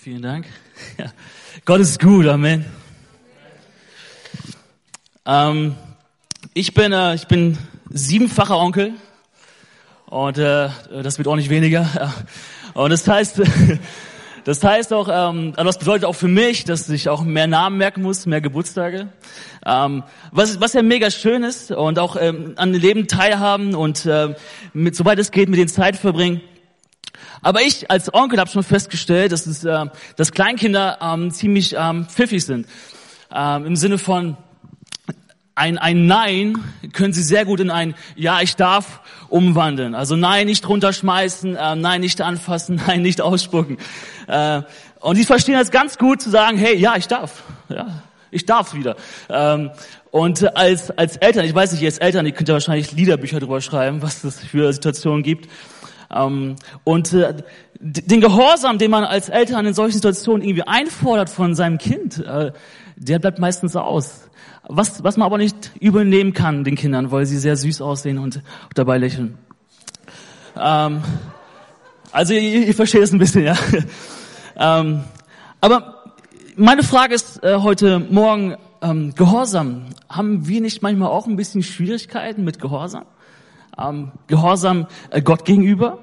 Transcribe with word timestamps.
Vielen 0.00 0.22
Dank. 0.22 0.46
Ja. 0.96 1.06
Gott 1.64 1.80
ist 1.80 1.98
gut, 1.98 2.28
Amen. 2.28 2.64
Ähm, 5.26 5.74
ich 6.54 6.72
bin 6.72 6.92
äh, 6.92 7.16
ich 7.16 7.26
bin 7.26 7.58
siebenfacher 7.90 8.56
Onkel 8.56 8.92
und 10.06 10.38
äh, 10.38 10.68
das 11.02 11.18
wird 11.18 11.26
auch 11.26 11.34
nicht 11.34 11.50
weniger. 11.50 12.14
Und 12.74 12.90
das 12.90 13.08
heißt, 13.08 13.42
das 14.44 14.62
heißt 14.62 14.92
auch, 14.92 15.08
ähm, 15.08 15.54
also 15.56 15.64
das 15.64 15.78
bedeutet 15.80 16.04
auch 16.04 16.14
für 16.14 16.28
mich, 16.28 16.64
dass 16.64 16.88
ich 16.88 17.08
auch 17.08 17.24
mehr 17.24 17.48
Namen 17.48 17.76
merken 17.76 18.02
muss, 18.02 18.24
mehr 18.24 18.40
Geburtstage. 18.40 19.08
Ähm, 19.66 20.04
was, 20.30 20.60
was 20.60 20.74
ja 20.74 20.82
mega 20.82 21.10
schön 21.10 21.42
ist 21.42 21.72
und 21.72 21.98
auch 21.98 22.14
ähm, 22.20 22.52
an 22.54 22.72
dem 22.72 22.80
Leben 22.80 23.08
teilhaben 23.08 23.74
und 23.74 24.06
äh, 24.06 24.36
mit, 24.72 24.94
soweit 24.94 25.18
es 25.18 25.32
geht, 25.32 25.48
mit 25.48 25.58
den 25.58 25.66
Zeit 25.66 25.96
verbringen. 25.96 26.40
Aber 27.42 27.62
ich 27.62 27.90
als 27.90 28.12
Onkel 28.12 28.38
habe 28.38 28.50
schon 28.50 28.62
festgestellt, 28.62 29.32
dass, 29.32 29.46
es, 29.46 29.64
äh, 29.64 29.86
dass 30.16 30.32
Kleinkinder 30.32 30.98
ähm, 31.00 31.30
ziemlich 31.30 31.74
ähm, 31.78 32.06
pfiffig 32.06 32.44
sind. 32.44 32.66
Ähm, 33.34 33.66
Im 33.66 33.76
Sinne 33.76 33.98
von 33.98 34.36
ein, 35.58 35.76
ein 35.76 36.06
Nein 36.06 36.56
können 36.92 37.12
sie 37.12 37.22
sehr 37.22 37.44
gut 37.44 37.60
in 37.60 37.70
ein 37.70 37.94
Ja, 38.14 38.40
ich 38.40 38.56
darf 38.56 39.00
umwandeln. 39.28 39.94
Also 39.94 40.14
Nein 40.14 40.46
nicht 40.46 40.68
runterschmeißen, 40.68 41.56
äh, 41.56 41.76
Nein 41.76 42.00
nicht 42.00 42.20
anfassen, 42.20 42.80
Nein 42.86 43.02
nicht 43.02 43.20
ausspucken. 43.20 43.78
Äh, 44.28 44.62
und 45.00 45.18
die 45.18 45.24
verstehen 45.24 45.54
das 45.54 45.70
ganz 45.70 45.98
gut 45.98 46.22
zu 46.22 46.30
sagen, 46.30 46.58
hey, 46.58 46.76
ja, 46.76 46.96
ich 46.96 47.08
darf. 47.08 47.42
Ja, 47.68 48.02
ich 48.30 48.46
darf 48.46 48.74
wieder. 48.74 48.96
Ähm, 49.28 49.70
und 50.10 50.56
als, 50.56 50.90
als 50.90 51.16
Eltern, 51.16 51.44
ich 51.44 51.54
weiß 51.54 51.72
nicht, 51.72 51.82
ihr 51.82 51.88
als 51.88 51.98
Eltern, 51.98 52.24
ihr 52.24 52.32
könnt 52.32 52.48
ja 52.48 52.54
wahrscheinlich 52.54 52.92
Liederbücher 52.92 53.40
drüber 53.40 53.60
schreiben, 53.60 54.00
was 54.00 54.24
es 54.24 54.40
für 54.40 54.72
Situationen 54.72 55.22
gibt. 55.22 55.48
Ähm, 56.10 56.56
und 56.84 57.12
äh, 57.12 57.34
den 57.80 58.20
Gehorsam, 58.20 58.78
den 58.78 58.90
man 58.90 59.04
als 59.04 59.28
Eltern 59.28 59.66
in 59.66 59.74
solchen 59.74 59.94
Situationen 59.94 60.42
irgendwie 60.42 60.66
einfordert 60.66 61.30
von 61.30 61.54
seinem 61.54 61.78
Kind, 61.78 62.18
äh, 62.18 62.52
der 62.96 63.18
bleibt 63.18 63.38
meistens 63.38 63.76
aus. 63.76 64.28
Was, 64.70 65.02
was 65.04 65.16
man 65.16 65.26
aber 65.26 65.38
nicht 65.38 65.72
übernehmen 65.80 66.32
kann 66.32 66.64
den 66.64 66.74
Kindern, 66.74 67.10
weil 67.10 67.26
sie 67.26 67.38
sehr 67.38 67.56
süß 67.56 67.80
aussehen 67.80 68.18
und 68.18 68.42
dabei 68.74 68.98
lächeln. 68.98 69.38
Ähm, 70.56 71.02
also 72.10 72.34
ihr, 72.34 72.66
ihr 72.66 72.74
versteht 72.74 73.02
es 73.02 73.12
ein 73.12 73.18
bisschen, 73.18 73.44
ja. 73.44 73.56
ähm, 74.56 75.04
aber 75.60 76.14
meine 76.56 76.82
Frage 76.82 77.14
ist 77.14 77.42
äh, 77.44 77.58
heute 77.58 77.98
Morgen, 77.98 78.56
ähm, 78.80 79.14
Gehorsam. 79.14 79.86
Haben 80.08 80.46
wir 80.46 80.60
nicht 80.60 80.82
manchmal 80.82 81.08
auch 81.08 81.26
ein 81.26 81.36
bisschen 81.36 81.62
Schwierigkeiten 81.62 82.44
mit 82.44 82.60
Gehorsam? 82.60 83.04
ähm, 83.78 84.12
Gehorsam 84.26 84.86
äh, 85.10 85.22
Gott 85.22 85.44
gegenüber. 85.44 85.98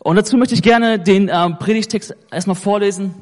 Und 0.00 0.16
dazu 0.16 0.36
möchte 0.36 0.54
ich 0.54 0.62
gerne 0.62 0.98
den 0.98 1.28
ähm, 1.32 1.58
Predigtext 1.58 2.14
erstmal 2.30 2.56
vorlesen 2.56 3.14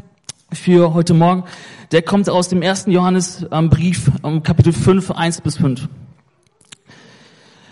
für 0.53 0.93
heute 0.93 1.15
Morgen. 1.15 1.45
Der 1.91 2.03
kommt 2.03 2.29
aus 2.29 2.49
dem 2.49 2.61
ersten 2.61 2.91
Johannesbrief, 2.91 4.11
ähm, 4.23 4.43
Kapitel 4.43 4.73
5, 4.73 5.11
1 5.11 5.41
bis 5.41 5.57
5. 5.57 5.89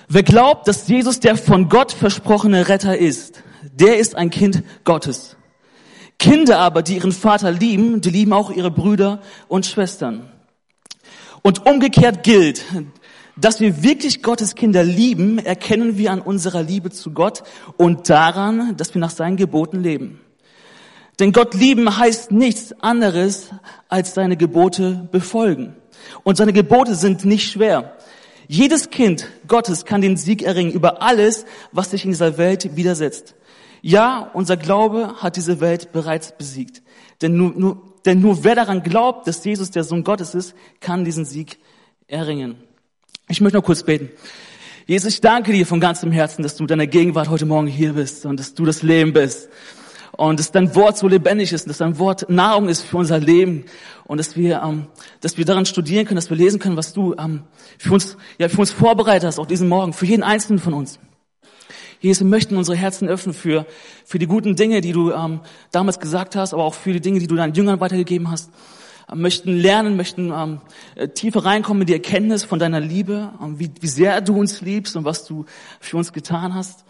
Wer 0.09 0.23
glaubt, 0.23 0.69
dass 0.69 0.89
Jesus 0.89 1.21
der 1.21 1.37
von 1.37 1.69
Gott 1.69 1.93
versprochene 1.93 2.69
Retter 2.69 2.97
ist, 2.97 3.43
der 3.63 3.99
ist 3.99 4.15
ein 4.15 4.31
Kind 4.31 4.63
Gottes. 4.85 5.37
Kinder 6.19 6.59
aber, 6.59 6.83
die 6.83 6.97
ihren 6.97 7.13
Vater 7.13 7.51
lieben, 7.51 8.01
die 8.01 8.11
lieben 8.11 8.33
auch 8.33 8.51
ihre 8.51 8.71
Brüder 8.71 9.21
und 9.49 9.67
Schwestern. 9.67 10.31
Und 11.43 11.67
umgekehrt 11.67 12.23
gilt, 12.23 12.65
dass 13.37 13.61
wir 13.61 13.83
wirklich 13.83 14.23
Gottes 14.23 14.55
Kinder 14.55 14.85
lieben, 14.85 15.39
erkennen 15.39 15.99
wir 15.99 16.13
an 16.13 16.21
unserer 16.21 16.63
Liebe 16.63 16.91
zu 16.91 17.13
Gott 17.13 17.43
und 17.77 18.09
daran, 18.09 18.77
dass 18.77 18.95
wir 18.95 19.01
nach 19.01 19.11
seinen 19.11 19.37
Geboten 19.37 19.81
leben. 19.81 20.21
Denn 21.19 21.33
Gott 21.33 21.55
lieben 21.55 21.97
heißt 21.97 22.33
nichts 22.33 22.73
anderes, 22.81 23.51
als 23.89 24.15
seine 24.15 24.37
Gebote 24.37 25.09
befolgen. 25.13 25.77
Und 26.23 26.37
seine 26.37 26.53
Gebote 26.53 26.95
sind 26.95 27.25
nicht 27.25 27.51
schwer. 27.51 27.97
Jedes 28.47 28.91
Kind 28.91 29.29
Gottes 29.49 29.85
kann 29.85 30.01
den 30.01 30.17
Sieg 30.17 30.43
erringen 30.43 30.73
über 30.73 31.03
alles, 31.03 31.47
was 31.73 31.93
sich 31.93 32.05
in 32.05 32.11
dieser 32.11 32.37
Welt 32.37 32.77
widersetzt. 32.77 33.35
Ja, 33.81 34.31
unser 34.33 34.57
Glaube 34.57 35.15
hat 35.23 35.37
diese 35.37 35.61
Welt 35.61 35.93
bereits 35.93 36.33
besiegt. 36.37 36.83
Denn 37.23 37.37
nur, 37.37 37.53
nur, 37.53 37.83
denn 38.05 38.21
nur 38.21 38.45
wer 38.45 38.55
daran 38.55 38.83
glaubt, 38.83 39.27
dass 39.27 39.45
Jesus 39.45 39.71
der 39.71 39.85
Sohn 39.85 40.05
Gottes 40.05 40.35
ist, 40.35 40.55
kann 40.81 41.05
diesen 41.05 41.25
Sieg 41.25 41.59
erringen. 42.07 42.57
Ich 43.27 43.41
möchte 43.41 43.57
noch 43.57 43.65
kurz 43.65 43.83
beten. 43.83 44.11
Jesus, 44.87 45.15
ich 45.15 45.21
danke 45.23 45.51
dir 45.53 45.67
von 45.67 45.81
ganzem 45.81 46.13
Herzen, 46.13 46.43
dass 46.43 46.57
du 46.57 46.65
mit 46.65 46.71
deiner 46.71 46.87
Gegenwart 46.87 47.31
heute 47.31 47.47
Morgen 47.47 47.67
hier 47.67 47.95
bist 47.95 48.27
und 48.27 48.39
dass 48.39 48.53
du 48.53 48.67
das 48.67 48.83
Leben 48.83 49.15
bist. 49.15 49.49
Und 50.13 50.39
dass 50.39 50.53
dein 50.53 50.75
Wort 50.75 50.99
so 50.99 51.09
lebendig 51.09 51.53
ist 51.55 51.63
und 51.63 51.71
dass 51.71 51.79
dein 51.79 51.99
Wort 51.99 52.29
Nahrung 52.29 52.69
ist 52.69 52.83
für 52.83 52.99
unser 52.99 53.19
Leben 53.19 53.65
und 54.05 54.19
dass 54.19 54.37
wir, 54.37 54.63
ähm, 54.63 54.89
dass 55.23 55.39
wir 55.39 55.47
daran 55.47 55.65
studieren 55.65 56.05
können, 56.05 56.17
dass 56.17 56.29
wir 56.29 56.37
lesen 56.37 56.61
können, 56.61 56.77
was 56.77 56.93
du 56.93 57.15
ähm, 57.19 57.45
für 57.79 57.95
uns, 57.95 58.19
ja, 58.39 58.51
für 58.51 58.59
uns 58.59 58.71
vorbereitet 58.71 59.27
hast, 59.27 59.39
auch 59.39 59.47
diesen 59.47 59.69
Morgen, 59.69 59.95
für 59.95 60.05
jeden 60.05 60.23
einzelnen 60.23 60.59
von 60.59 60.75
uns. 60.75 60.99
Jesus, 62.01 62.21
wir 62.21 62.29
möchten 62.29 62.59
unsere 62.59 62.77
Herzen 62.77 63.09
öffnen 63.09 63.35
für, 63.35 63.67
für 64.05 64.19
die 64.19 64.27
guten 64.27 64.55
Dinge, 64.55 64.83
die 64.83 64.93
du 64.93 65.13
ähm, 65.13 65.41
damals 65.73 65.99
gesagt 65.99 66.37
hast, 66.37 66.53
aber 66.53 66.63
auch 66.63 66.75
für 66.75 66.93
die 66.93 67.01
Dinge, 67.01 67.21
die 67.21 67.27
du 67.27 67.37
deinen 67.37 67.55
Jüngern 67.55 67.81
weitergegeben 67.81 68.31
hast 68.31 68.51
möchten 69.13 69.57
lernen, 69.57 69.97
möchten 69.97 70.33
ähm, 70.33 70.61
äh, 70.95 71.09
tiefer 71.09 71.45
reinkommen 71.45 71.83
in 71.83 71.87
die 71.87 71.93
Erkenntnis 71.93 72.45
von 72.45 72.59
deiner 72.59 72.81
Liebe, 72.81 73.33
ähm, 73.43 73.59
wie, 73.59 73.71
wie 73.81 73.89
sehr 73.89 74.21
du 74.21 74.39
uns 74.39 74.61
liebst 74.61 74.97
und 74.97 75.05
was 75.05 75.25
du 75.25 75.45
für 75.81 75.97
uns 75.97 76.13
getan 76.13 76.55
hast. 76.55 76.85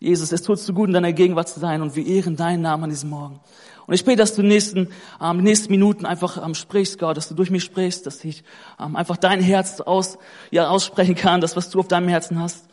Jesus, 0.00 0.32
es 0.32 0.42
tut 0.42 0.58
so 0.58 0.72
gut, 0.72 0.88
in 0.88 0.94
deiner 0.94 1.12
Gegenwart 1.12 1.48
zu 1.48 1.60
sein 1.60 1.80
und 1.80 1.94
wir 1.94 2.04
ehren 2.04 2.36
deinen 2.36 2.62
Namen 2.62 2.84
an 2.84 2.90
diesem 2.90 3.10
Morgen. 3.10 3.38
Und 3.86 3.94
ich 3.94 4.04
bete, 4.04 4.18
dass 4.18 4.34
du 4.34 4.42
in 4.42 4.48
den 4.48 4.54
nächsten, 4.54 4.88
ähm, 5.20 5.38
nächsten 5.38 5.70
Minuten 5.70 6.06
einfach 6.06 6.44
ähm, 6.44 6.54
sprichst, 6.54 6.98
Gott, 6.98 7.16
dass 7.16 7.28
du 7.28 7.34
durch 7.34 7.50
mich 7.50 7.64
sprichst, 7.64 8.06
dass 8.06 8.24
ich 8.24 8.42
ähm, 8.80 8.96
einfach 8.96 9.16
dein 9.16 9.40
Herz 9.40 9.80
aus, 9.80 10.18
ja, 10.50 10.68
aussprechen 10.68 11.14
kann, 11.14 11.40
das, 11.40 11.56
was 11.56 11.70
du 11.70 11.80
auf 11.80 11.88
deinem 11.88 12.08
Herzen 12.08 12.40
hast. 12.40 12.66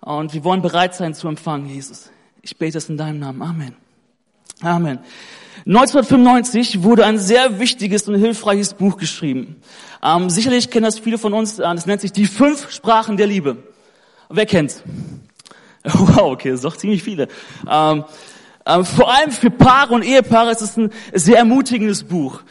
Und 0.00 0.34
wir 0.34 0.44
wollen 0.44 0.62
bereit 0.62 0.94
sein 0.94 1.14
zu 1.14 1.28
empfangen, 1.28 1.68
Jesus. 1.68 2.10
Ich 2.42 2.56
bete 2.56 2.78
es 2.78 2.88
in 2.88 2.96
deinem 2.96 3.18
Namen. 3.18 3.42
Amen. 3.42 3.87
Amen. 4.62 4.98
1995 5.66 6.82
wurde 6.82 7.04
ein 7.04 7.18
sehr 7.18 7.58
wichtiges 7.58 8.08
und 8.08 8.14
hilfreiches 8.14 8.74
Buch 8.74 8.96
geschrieben. 8.96 9.56
Ähm, 10.02 10.30
sicherlich 10.30 10.70
kennen 10.70 10.84
das 10.84 10.98
viele 10.98 11.18
von 11.18 11.34
uns. 11.34 11.58
Äh, 11.58 11.62
das 11.62 11.86
nennt 11.86 12.00
sich 12.00 12.12
die 12.12 12.26
fünf 12.26 12.70
Sprachen 12.70 13.16
der 13.16 13.26
Liebe. 13.26 13.56
Wer 14.28 14.46
kennt's? 14.46 14.82
Wow, 15.84 16.32
okay, 16.32 16.50
das 16.50 16.58
ist 16.58 16.64
doch 16.64 16.76
ziemlich 16.76 17.02
viele. 17.02 17.28
Ähm, 17.70 18.04
ähm, 18.66 18.84
vor 18.84 19.14
allem 19.14 19.30
für 19.30 19.48
Paare 19.48 19.94
und 19.94 20.04
Ehepaare 20.04 20.50
ist 20.50 20.60
es 20.60 20.76
ein 20.76 20.90
sehr 21.14 21.38
ermutigendes 21.38 22.04
Buch. 22.04 22.42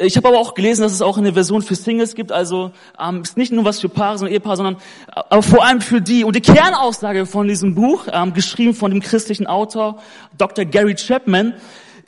Ich 0.00 0.16
habe 0.16 0.28
aber 0.28 0.38
auch 0.38 0.54
gelesen, 0.54 0.82
dass 0.82 0.92
es 0.92 1.02
auch 1.02 1.18
eine 1.18 1.32
Version 1.32 1.62
für 1.62 1.74
Singles 1.74 2.14
gibt. 2.14 2.30
Also 2.30 2.72
ähm, 3.00 3.22
ist 3.22 3.36
nicht 3.36 3.52
nur 3.52 3.64
was 3.64 3.80
für 3.80 3.88
Paare, 3.88 4.18
sondern 4.18 4.32
Ehepaare, 4.32 4.56
sondern 4.56 4.74
äh, 4.76 5.20
aber 5.30 5.42
vor 5.42 5.64
allem 5.64 5.80
für 5.80 6.00
die. 6.00 6.24
Und 6.24 6.36
die 6.36 6.40
Kernaussage 6.40 7.26
von 7.26 7.48
diesem 7.48 7.74
Buch, 7.74 8.06
ähm, 8.12 8.32
geschrieben 8.32 8.74
von 8.74 8.90
dem 8.90 9.00
christlichen 9.00 9.46
Autor 9.46 10.00
Dr. 10.36 10.64
Gary 10.64 10.94
Chapman, 10.94 11.54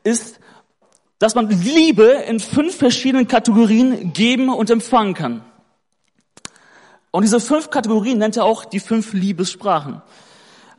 ist, 0.05 0.39
dass 1.19 1.35
man 1.35 1.49
Liebe 1.49 2.05
in 2.29 2.39
fünf 2.39 2.77
verschiedenen 2.77 3.27
Kategorien 3.27 4.13
geben 4.13 4.49
und 4.49 4.71
empfangen 4.71 5.15
kann. 5.15 5.45
Und 7.11 7.23
diese 7.23 7.41
fünf 7.41 7.71
Kategorien 7.71 8.19
nennt 8.19 8.37
er 8.37 8.45
auch 8.45 8.65
die 8.65 8.81
fünf 8.81 9.13
Liebessprachen. 9.13 10.01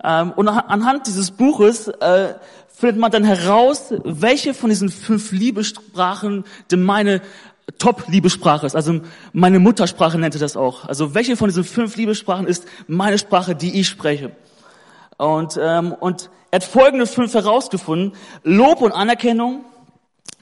Ähm, 0.03 0.31
und 0.31 0.47
anhand 0.47 1.07
dieses 1.07 1.31
Buches 1.31 1.87
äh, 1.87 2.35
findet 2.73 2.97
man 2.97 3.11
dann 3.11 3.23
heraus, 3.23 3.93
welche 4.03 4.53
von 4.53 4.69
diesen 4.69 4.89
fünf 4.89 5.31
Liebessprachen 5.31 6.45
denn 6.71 6.83
meine 6.83 7.21
Top-Liebessprache 7.77 8.65
ist. 8.65 8.75
Also 8.75 9.01
meine 9.33 9.59
Muttersprache 9.59 10.17
nennt 10.17 10.35
er 10.35 10.41
das 10.41 10.57
auch. 10.57 10.85
Also 10.85 11.13
welche 11.13 11.37
von 11.37 11.47
diesen 11.47 11.63
fünf 11.63 11.95
Liebessprachen 11.95 12.47
ist 12.47 12.65
meine 12.87 13.17
Sprache, 13.17 13.55
die 13.55 13.79
ich 13.79 13.87
spreche. 13.87 14.35
Und, 15.17 15.59
ähm, 15.61 15.93
und 15.93 16.29
er 16.49 16.57
hat 16.57 16.63
folgende 16.63 17.05
fünf 17.05 17.33
herausgefunden. 17.33 18.13
Lob 18.43 18.81
und 18.81 18.91
Anerkennung, 18.91 19.63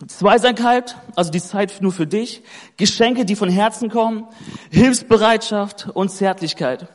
Zweisamkeit, 0.07 0.95
also 1.15 1.31
die 1.31 1.41
Zeit 1.41 1.81
nur 1.81 1.91
für 1.91 2.07
dich, 2.07 2.41
Geschenke, 2.77 3.25
die 3.25 3.35
von 3.35 3.49
Herzen 3.49 3.89
kommen, 3.89 4.25
Hilfsbereitschaft 4.71 5.89
und 5.93 6.09
Zärtlichkeit. 6.09 6.87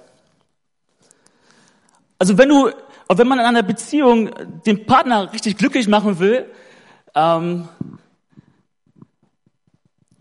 Also 2.18 2.38
wenn 2.38 2.48
du 2.48 2.70
und 3.06 3.18
wenn 3.18 3.28
man 3.28 3.38
in 3.38 3.44
einer 3.44 3.62
Beziehung 3.62 4.30
den 4.66 4.86
Partner 4.86 5.32
richtig 5.32 5.56
glücklich 5.56 5.88
machen 5.88 6.18
will, 6.18 6.46
ähm, 7.14 7.68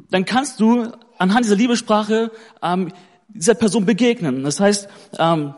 dann 0.10 0.26
kannst 0.26 0.60
du 0.60 0.92
anhand 1.18 1.46
dieser 1.46 1.56
Liebessprache 1.56 2.32
ähm, 2.62 2.92
dieser 3.30 3.56
Person 3.56 3.86
begegnen. 3.86 4.44
Das 4.44 4.60
heißt, 4.60 4.88
ähm, 5.18 5.56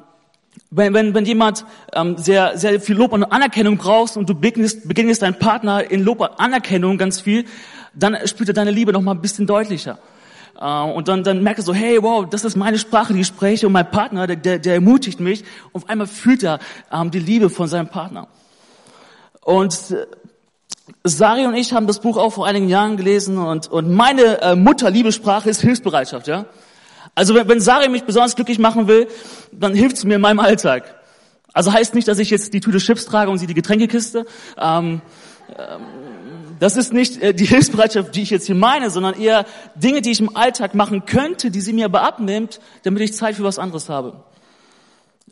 wenn, 0.72 0.94
wenn, 0.94 1.14
wenn 1.14 1.26
jemand 1.26 1.66
ähm, 1.94 2.18
sehr, 2.18 2.58
sehr 2.58 2.80
viel 2.80 2.96
Lob 2.96 3.12
und 3.12 3.24
Anerkennung 3.24 3.78
brauchst 3.78 4.18
und 4.18 4.30
du 4.30 4.36
begegnest, 4.36 4.88
begegnest 4.88 5.22
deinen 5.22 5.40
Partner 5.40 5.90
in 5.90 6.04
Lob 6.04 6.22
und 6.22 6.40
Anerkennung 6.40 6.98
ganz 6.98 7.20
viel, 7.20 7.46
dann 7.94 8.16
spürt 8.26 8.50
er 8.50 8.54
deine 8.54 8.72
Liebe 8.72 8.94
noch 8.94 9.02
mal 9.02 9.12
ein 9.12 9.22
bisschen 9.22 9.48
deutlicher. 9.48 9.98
Äh, 10.60 10.66
und 10.66 11.08
dann, 11.08 11.24
dann 11.24 11.44
merkt 11.44 11.60
er 11.60 11.64
so, 11.64 11.74
hey, 11.74 12.02
wow, 12.02 12.26
das 12.30 12.44
ist 12.44 12.56
meine 12.56 12.78
Sprache, 12.78 13.14
die 13.14 13.22
ich 13.22 13.28
spreche 13.28 13.68
und 13.68 13.74
mein 13.74 13.90
Partner, 13.90 14.28
der, 14.28 14.36
der, 14.36 14.60
der 14.60 14.76
ermutigt 14.76 15.20
mich. 15.20 15.44
Und 15.72 15.84
auf 15.84 15.90
einmal 15.90 16.08
fühlt 16.08 16.44
er 16.44 16.60
ähm, 16.92 17.12
die 17.12 17.20
Liebe 17.20 17.50
von 17.50 17.68
seinem 17.68 17.88
Partner. 17.88 18.28
Und 19.42 19.92
äh, 19.92 20.06
Sari 21.04 21.46
und 21.46 21.56
ich 21.56 21.74
haben 21.74 21.88
das 21.88 22.00
Buch 22.00 22.18
auch 22.18 22.34
vor 22.34 22.46
einigen 22.46 22.70
Jahren 22.70 22.98
gelesen 22.98 23.38
und, 23.38 23.68
und 23.68 23.92
meine 23.92 24.42
äh, 24.42 24.56
Mutterliebesprache 24.56 25.50
ist 25.50 25.62
Hilfsbereitschaft, 25.62 26.28
ja. 26.28 26.46
Also 27.16 27.34
wenn, 27.34 27.48
wenn 27.48 27.60
Sari 27.60 27.90
mich 27.90 28.04
besonders 28.04 28.36
glücklich 28.36 28.60
machen 28.60 28.88
will, 28.88 29.08
dann 29.52 29.74
hilft 29.74 29.98
es 29.98 30.04
mir 30.04 30.16
in 30.16 30.22
meinem 30.22 30.40
Alltag. 30.40 30.96
Also 31.54 31.72
heißt 31.72 31.96
nicht, 31.96 32.08
dass 32.08 32.20
ich 32.20 32.30
jetzt 32.30 32.54
die 32.54 32.60
Tüte 32.60 32.80
Chips 32.80 33.06
trage 33.06 33.32
und 33.32 33.38
sie 33.38 33.48
die 33.48 33.54
Getränkekiste. 33.54 34.26
Ähm, 34.58 35.02
ähm, 35.58 35.82
das 36.60 36.78
ist 36.78 36.94
nicht 36.94 37.22
äh, 37.22 37.34
die 37.34 37.46
Hilfsbereitschaft, 37.56 38.16
die 38.16 38.22
ich 38.22 38.30
jetzt 38.30 38.46
hier 38.46 38.56
meine, 38.56 38.90
sondern 38.90 39.20
eher 39.20 39.46
Dinge, 39.76 40.02
die 40.02 40.12
ich 40.12 40.20
im 40.20 40.36
Alltag 40.36 40.76
machen 40.76 41.06
könnte, 41.06 41.52
die 41.52 41.62
sie 41.62 41.74
mir 41.74 41.86
aber 41.86 42.04
abnimmt, 42.04 42.60
damit 42.84 43.02
ich 43.02 43.14
Zeit 43.14 43.36
für 43.36 43.44
was 43.44 43.60
anderes 43.60 43.90
habe. 43.90 44.24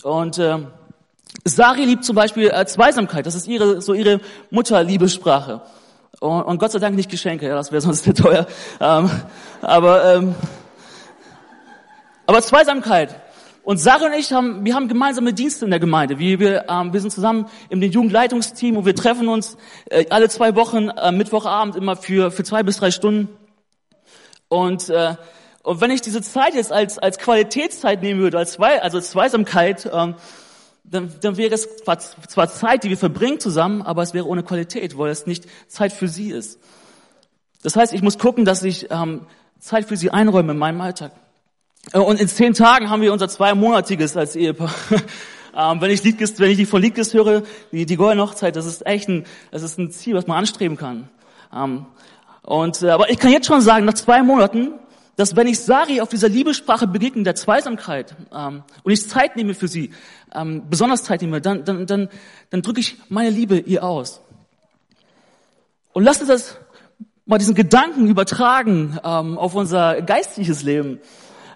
Und 0.04 0.38
äh, 0.38 0.60
Sari 1.46 1.86
liebt 1.86 2.06
zum 2.06 2.16
Beispiel 2.16 2.50
äh, 2.50 2.66
Zweisamkeit. 2.66 3.26
Das 3.26 3.36
ist 3.36 3.48
ihre 3.48 3.82
so 3.82 3.94
ihre 3.94 4.22
Mutterliebessprache. 4.52 5.62
Und, 6.20 6.44
und 6.44 6.58
Gott 6.58 6.72
sei 6.72 6.80
Dank 6.80 6.96
nicht 6.96 7.10
Geschenke, 7.10 7.48
ja, 7.48 7.56
das 7.56 7.72
wäre 7.72 7.82
sonst 7.82 8.04
sehr 8.04 8.14
teuer. 8.14 8.46
Ähm, 8.80 9.10
aber 9.62 10.16
ähm, 10.16 10.36
aber 12.26 12.42
Zweisamkeit. 12.42 13.23
Und 13.64 13.78
Sarah 13.78 14.08
und 14.08 14.14
ich 14.14 14.34
haben, 14.34 14.66
wir 14.66 14.76
haben 14.76 14.90
gemeinsame 14.90 15.34
Dienste 15.34 15.64
in 15.64 15.72
der 15.72 15.80
Gemeinde. 15.80 16.20
Wir, 16.20 16.38
wir, 16.40 16.66
ähm, 16.70 16.92
wir 16.92 17.00
sind 17.00 17.12
zusammen 17.12 17.48
im 17.70 17.82
Jugendleitungsteam 17.82 18.76
und 18.76 18.86
wir 18.86 18.94
treffen 18.94 19.30
uns 19.30 19.56
äh, 19.90 20.06
alle 20.10 20.28
zwei 20.28 20.56
Wochen 20.56 20.90
äh, 20.90 21.14
Mittwochabend 21.14 21.78
immer 21.78 21.96
für, 21.96 22.30
für 22.30 22.44
zwei 22.44 22.62
bis 22.64 22.78
drei 22.78 22.92
Stunden. 22.92 23.30
Und, 24.50 24.90
äh, 24.90 25.16
und 25.64 25.80
wenn 25.80 25.92
ich 25.92 26.02
diese 26.02 26.22
Zeit 26.22 26.56
jetzt 26.56 26.74
als, 26.74 27.00
als 27.00 27.18
Qualitätszeit 27.18 28.02
nehmen 28.02 28.20
würde, 28.20 28.38
als, 28.38 28.52
zwei, 28.52 28.82
also 28.82 28.98
als 28.98 29.12
Zweisamkeit, 29.12 29.90
ähm, 29.92 30.16
dann, 30.84 31.14
dann 31.22 31.38
wäre 31.38 31.54
es 31.54 31.78
zwar, 31.78 32.00
zwar 32.00 32.50
Zeit, 32.50 32.84
die 32.84 32.90
wir 32.90 32.98
verbringen 32.98 33.40
zusammen, 33.40 33.82
aber 33.82 34.04
es 34.04 34.14
wäre 34.14 34.28
ohne 34.28 34.44
Qualität, 34.44 34.98
weil 34.98 35.10
es 35.10 35.26
nicht 35.26 35.46
Zeit 35.68 35.94
für 35.94 36.10
sie 36.10 36.32
ist. 36.32 36.60
Das 37.64 37.78
heißt, 37.78 37.94
ich 37.94 38.02
muss 38.02 38.20
gucken, 38.20 38.44
dass 38.44 38.62
ich 38.64 38.92
ähm, 38.92 39.22
Zeit 39.60 39.86
für 39.86 39.96
sie 39.96 40.12
einräume 40.12 40.52
in 40.52 40.58
meinem 40.58 40.82
Alltag. 40.82 41.14
Äh, 41.92 42.00
und 42.00 42.20
in 42.20 42.28
zehn 42.28 42.54
Tagen 42.54 42.90
haben 42.90 43.02
wir 43.02 43.12
unser 43.12 43.28
zweimonatiges 43.28 44.16
als 44.16 44.36
Ehepaar. 44.36 44.74
Ähm, 45.56 45.80
wenn 45.82 45.92
ich 45.92 46.04
Liedkist, 46.04 46.40
wenn 46.40 46.50
ich 46.50 46.58
die 46.58 46.66
von 46.66 46.82
Liedkist 46.82 47.14
höre, 47.14 47.44
die, 47.72 47.86
die 47.86 47.96
goldene 47.96 48.24
Hochzeit, 48.24 48.56
das 48.56 48.66
ist 48.66 48.88
echt 48.88 49.08
ein, 49.08 49.24
das 49.52 49.62
ist 49.62 49.78
ein 49.78 49.92
Ziel, 49.92 50.16
was 50.16 50.26
man 50.26 50.40
anstreben 50.40 50.78
kann. 50.78 51.10
Ähm, 51.56 51.86
und, 52.42 52.82
äh, 52.82 52.90
aber 52.90 53.12
ich 53.12 53.20
kann 53.20 53.32
jetzt 53.32 53.46
schon 53.46 53.62
sagen, 53.62 53.86
nach 53.86 53.94
zwei 53.94 54.24
Monaten, 54.24 54.72
dass 55.16 55.36
wenn 55.36 55.46
ich 55.46 55.60
Sari 55.60 56.02
auf 56.02 56.10
dieser 56.10 56.28
Liebessprache 56.28 56.88
begegne, 56.88 57.22
der 57.22 57.36
Zweisamkeit, 57.36 58.16
ähm, 58.34 58.64
und 58.82 58.92
ich 58.92 59.08
Zeit 59.08 59.36
nehme 59.36 59.54
für 59.54 59.68
sie, 59.68 59.92
ähm, 60.34 60.64
besonders 60.70 61.04
Zeit 61.04 61.22
nehme, 61.22 61.40
dann, 61.40 61.64
dann, 61.66 61.86
dann, 61.86 62.10
dann 62.50 62.62
drücke 62.64 62.80
ich 62.80 62.98
meine 63.10 63.30
Liebe 63.30 63.60
ihr 63.60 63.84
aus. 63.84 64.22
Und 65.94 66.04
lasst 66.04 66.22
uns 66.22 66.30
das 66.30 66.58
mal 67.28 67.38
diesen 67.38 67.54
Gedanken 67.54 68.08
übertragen 68.08 69.00
ähm, 69.04 69.38
auf 69.38 69.54
unser 69.54 70.02
geistliches 70.02 70.64
Leben. 70.64 71.00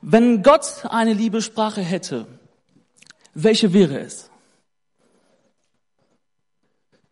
Wenn 0.01 0.43
Gott 0.43 0.85
eine 0.89 1.13
Liebessprache 1.13 1.81
hätte, 1.81 2.27
welche 3.33 3.73
wäre 3.73 3.99
es? 3.99 4.29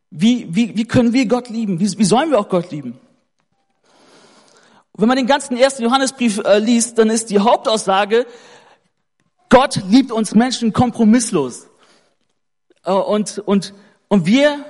Wie, 0.09 0.47
wie, 0.55 0.77
wie 0.77 0.85
können 0.85 1.13
wir 1.13 1.25
Gott 1.27 1.49
lieben? 1.49 1.79
Wie, 1.79 1.97
wie 1.97 2.05
sollen 2.05 2.31
wir 2.31 2.39
auch 2.39 2.49
Gott 2.49 2.71
lieben? 2.71 2.99
Wenn 4.97 5.09
man 5.09 5.17
den 5.17 5.27
ganzen 5.27 5.57
ersten 5.57 5.83
Johannesbrief 5.83 6.39
äh, 6.39 6.59
liest, 6.59 6.97
dann 6.97 7.09
ist 7.09 7.29
die 7.29 7.39
Hauptaussage, 7.39 8.25
Gott 9.49 9.81
liebt 9.88 10.11
uns 10.11 10.33
Menschen 10.33 10.71
kompromisslos. 10.71 11.67
Äh, 12.83 12.93
und, 12.93 13.39
und, 13.39 13.73
und 14.07 14.25
wir 14.25 14.63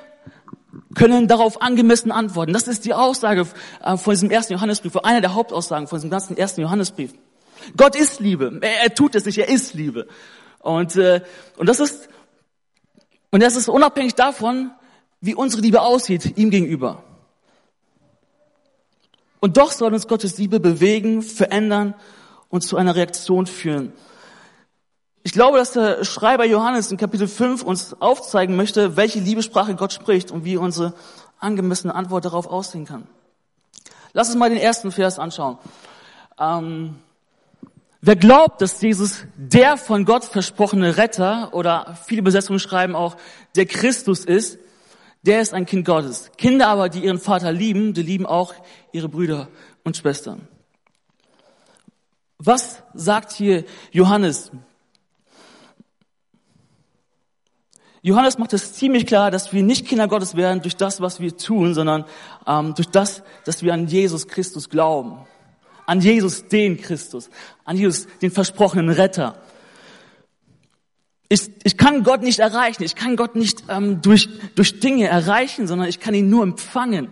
können 0.95 1.27
darauf 1.27 1.61
angemessen 1.61 2.11
antworten. 2.11 2.53
Das 2.53 2.67
ist 2.67 2.85
die 2.85 2.93
Aussage 2.93 3.45
äh, 3.83 3.97
von 3.97 4.13
diesem 4.13 4.31
ersten 4.31 4.53
Johannesbrief, 4.53 4.97
einer 4.97 5.21
der 5.21 5.35
Hauptaussagen 5.35 5.87
von 5.87 5.97
diesem 5.97 6.09
ganzen 6.09 6.35
ersten 6.37 6.61
Johannesbrief. 6.61 7.13
Gott 7.77 7.95
ist 7.95 8.19
Liebe. 8.19 8.59
Er, 8.61 8.83
er 8.83 8.93
tut 8.93 9.15
es 9.15 9.25
nicht, 9.25 9.37
er 9.37 9.49
ist 9.49 9.73
Liebe. 9.73 10.07
Und, 10.59 10.95
äh, 10.95 11.21
und 11.57 11.67
das 11.67 11.79
ist, 11.79 12.09
und 13.31 13.41
das 13.41 13.55
ist 13.55 13.67
unabhängig 13.67 14.15
davon, 14.15 14.71
wie 15.21 15.35
unsere 15.35 15.61
Liebe 15.61 15.81
aussieht, 15.81 16.37
ihm 16.37 16.49
gegenüber. 16.49 17.03
Und 19.39 19.57
doch 19.57 19.71
soll 19.71 19.93
uns 19.93 20.07
Gottes 20.07 20.37
Liebe 20.37 20.59
bewegen, 20.59 21.21
verändern 21.21 21.93
und 22.49 22.61
zu 22.61 22.77
einer 22.77 22.95
Reaktion 22.95 23.45
führen. 23.45 23.93
Ich 25.23 25.33
glaube, 25.33 25.57
dass 25.57 25.73
der 25.73 26.03
Schreiber 26.03 26.45
Johannes 26.45 26.91
in 26.91 26.97
Kapitel 26.97 27.27
5 27.27 27.63
uns 27.63 27.99
aufzeigen 27.99 28.55
möchte, 28.55 28.95
welche 28.95 29.19
Liebesprache 29.19 29.75
Gott 29.75 29.91
spricht 29.91 30.31
und 30.31 30.45
wie 30.45 30.57
unsere 30.57 30.93
angemessene 31.39 31.93
Antwort 31.93 32.25
darauf 32.25 32.47
aussehen 32.47 32.85
kann. 32.85 33.07
Lass 34.13 34.29
uns 34.29 34.37
mal 34.37 34.49
den 34.49 34.59
ersten 34.59 34.91
Vers 34.91 35.19
anschauen. 35.19 35.57
Ähm, 36.39 36.95
Wer 38.07 38.15
glaubt, 38.15 38.61
dass 38.61 38.79
Jesus 38.79 39.25
der 39.35 39.77
von 39.77 40.05
Gott 40.05 40.25
versprochene 40.25 40.95
Retter 40.95 41.55
oder 41.55 41.97
viele 42.05 42.21
Besetzungen 42.21 42.59
schreiben 42.59 42.95
auch 42.95 43.17
der 43.55 43.65
Christus 43.65 44.25
ist, 44.25 44.59
der 45.23 45.41
ist 45.41 45.55
ein 45.55 45.65
Kind 45.65 45.87
Gottes. 45.87 46.29
Kinder 46.37 46.67
aber, 46.67 46.87
die 46.87 47.03
ihren 47.03 47.17
Vater 47.17 47.51
lieben, 47.51 47.95
die 47.95 48.03
lieben 48.03 48.27
auch 48.27 48.53
ihre 48.91 49.09
Brüder 49.09 49.47
und 49.83 49.97
Schwestern. 49.97 50.47
Was 52.37 52.83
sagt 52.93 53.31
hier 53.31 53.63
Johannes? 53.89 54.51
Johannes 58.03 58.37
macht 58.37 58.53
es 58.53 58.73
ziemlich 58.73 59.07
klar, 59.07 59.31
dass 59.31 59.51
wir 59.51 59.63
nicht 59.63 59.87
Kinder 59.87 60.07
Gottes 60.07 60.35
werden 60.35 60.61
durch 60.61 60.77
das, 60.77 61.01
was 61.01 61.19
wir 61.19 61.35
tun, 61.35 61.73
sondern 61.73 62.05
ähm, 62.45 62.75
durch 62.75 62.89
das, 62.89 63.23
dass 63.45 63.63
wir 63.63 63.73
an 63.73 63.87
Jesus 63.87 64.27
Christus 64.27 64.69
glauben 64.69 65.25
an 65.85 66.01
Jesus, 66.01 66.47
den 66.47 66.81
Christus, 66.81 67.29
an 67.63 67.77
Jesus, 67.77 68.07
den 68.21 68.31
versprochenen 68.31 68.89
Retter. 68.89 69.41
Ich, 71.27 71.49
ich 71.63 71.77
kann 71.77 72.03
Gott 72.03 72.21
nicht 72.21 72.39
erreichen, 72.39 72.83
ich 72.83 72.95
kann 72.95 73.15
Gott 73.15 73.35
nicht 73.35 73.63
ähm, 73.69 74.01
durch, 74.01 74.29
durch 74.55 74.79
Dinge 74.79 75.07
erreichen, 75.07 75.67
sondern 75.67 75.87
ich 75.87 75.99
kann 75.99 76.13
ihn 76.13 76.29
nur 76.29 76.43
empfangen. 76.43 77.09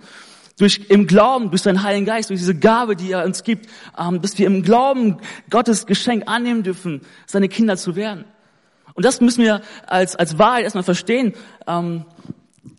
Durch, 0.59 0.81
im 0.89 1.07
Glauben, 1.07 1.49
durch 1.49 1.63
seinen 1.63 1.81
Heiligen 1.81 2.05
Geist, 2.05 2.29
durch 2.29 2.39
diese 2.39 2.53
Gabe, 2.53 2.95
die 2.95 3.11
er 3.11 3.25
uns 3.25 3.43
gibt, 3.43 3.67
ähm, 3.97 4.21
dass 4.21 4.37
wir 4.37 4.45
im 4.45 4.61
Glauben 4.61 5.17
Gottes 5.49 5.87
Geschenk 5.87 6.23
annehmen 6.27 6.61
dürfen, 6.61 7.01
seine 7.25 7.49
Kinder 7.49 7.75
zu 7.75 7.95
werden. 7.95 8.25
Und 8.93 9.03
das 9.03 9.19
müssen 9.19 9.43
wir 9.43 9.61
als, 9.87 10.15
als 10.15 10.37
Wahrheit 10.37 10.65
erstmal 10.65 10.83
verstehen, 10.83 11.33
ähm, 11.65 12.05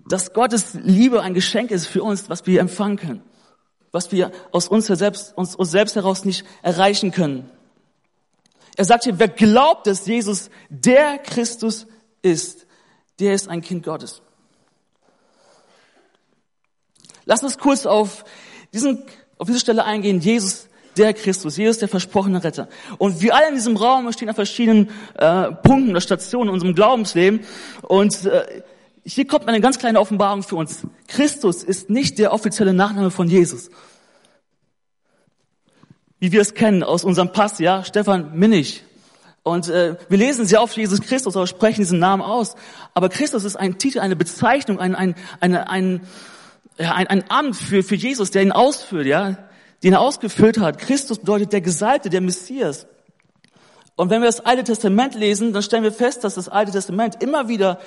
dass 0.08 0.34
Gottes 0.34 0.74
Liebe 0.74 1.20
ein 1.22 1.34
Geschenk 1.34 1.72
ist 1.72 1.86
für 1.86 2.04
uns, 2.04 2.30
was 2.30 2.46
wir 2.46 2.60
empfangen 2.60 2.96
können 2.96 3.22
was 3.94 4.10
wir 4.10 4.32
aus 4.50 4.66
uns 4.66 4.86
selbst, 4.86 5.38
uns, 5.38 5.54
uns 5.54 5.70
selbst 5.70 5.94
heraus 5.94 6.24
nicht 6.24 6.44
erreichen 6.62 7.12
können. 7.12 7.48
Er 8.76 8.84
sagt 8.84 9.04
hier, 9.04 9.20
wer 9.20 9.28
glaubt, 9.28 9.86
dass 9.86 10.04
Jesus 10.04 10.50
der 10.68 11.18
Christus 11.18 11.86
ist, 12.20 12.66
der 13.20 13.34
ist 13.34 13.48
ein 13.48 13.62
Kind 13.62 13.84
Gottes. 13.84 14.20
Lass 17.24 17.44
uns 17.44 17.56
kurz 17.56 17.86
auf, 17.86 18.24
diesen, 18.72 19.04
auf 19.38 19.46
diese 19.46 19.60
Stelle 19.60 19.84
eingehen. 19.84 20.18
Jesus, 20.18 20.68
der 20.96 21.14
Christus, 21.14 21.56
Jesus, 21.56 21.78
der 21.78 21.88
versprochene 21.88 22.42
Retter. 22.42 22.68
Und 22.98 23.22
wir 23.22 23.32
alle 23.36 23.50
in 23.50 23.54
diesem 23.54 23.76
Raum 23.76 24.10
stehen 24.12 24.28
an 24.28 24.34
verschiedenen 24.34 24.90
äh, 25.14 25.52
Punkten 25.52 25.90
oder 25.90 26.00
Stationen 26.00 26.48
in 26.48 26.54
unserem 26.54 26.74
Glaubensleben. 26.74 27.46
Und 27.82 28.24
äh, 28.24 28.64
hier 29.04 29.26
kommt 29.26 29.48
eine 29.48 29.60
ganz 29.60 29.78
kleine 29.78 30.00
Offenbarung 30.00 30.42
für 30.42 30.56
uns. 30.56 30.86
Christus 31.08 31.62
ist 31.62 31.90
nicht 31.90 32.18
der 32.18 32.32
offizielle 32.32 32.72
Nachname 32.72 33.10
von 33.10 33.28
Jesus. 33.28 33.70
Wie 36.18 36.32
wir 36.32 36.40
es 36.40 36.54
kennen 36.54 36.82
aus 36.82 37.04
unserem 37.04 37.32
Pass, 37.32 37.58
ja, 37.58 37.84
Stefan 37.84 38.38
Minnig. 38.38 38.82
Und 39.42 39.68
äh, 39.68 39.96
wir 40.08 40.16
lesen 40.16 40.46
sehr 40.46 40.62
oft 40.62 40.74
Jesus 40.74 41.02
Christus, 41.02 41.36
aber 41.36 41.46
sprechen 41.46 41.82
diesen 41.82 41.98
Namen 41.98 42.22
aus. 42.22 42.54
Aber 42.94 43.10
Christus 43.10 43.44
ist 43.44 43.56
ein 43.56 43.76
Titel, 43.76 43.98
eine 43.98 44.16
Bezeichnung, 44.16 44.80
ein, 44.80 44.94
ein, 44.94 45.14
eine, 45.38 45.68
ein, 45.68 46.00
ja, 46.78 46.94
ein, 46.94 47.06
ein 47.08 47.30
Amt 47.30 47.56
für, 47.56 47.82
für 47.82 47.94
Jesus, 47.94 48.30
der 48.30 48.40
ihn 48.40 48.52
ausführt, 48.52 49.06
ja, 49.06 49.36
den 49.82 49.92
er 49.92 50.00
ausgefüllt 50.00 50.58
hat. 50.58 50.78
Christus 50.78 51.18
bedeutet 51.18 51.52
der 51.52 51.60
Gesalbte, 51.60 52.08
der 52.08 52.22
Messias. 52.22 52.86
Und 53.96 54.08
wenn 54.08 54.22
wir 54.22 54.28
das 54.28 54.40
Alte 54.40 54.64
Testament 54.64 55.14
lesen, 55.14 55.52
dann 55.52 55.62
stellen 55.62 55.82
wir 55.82 55.92
fest, 55.92 56.24
dass 56.24 56.36
das 56.36 56.48
Alte 56.48 56.72
Testament 56.72 57.22
immer 57.22 57.48
wieder 57.48 57.78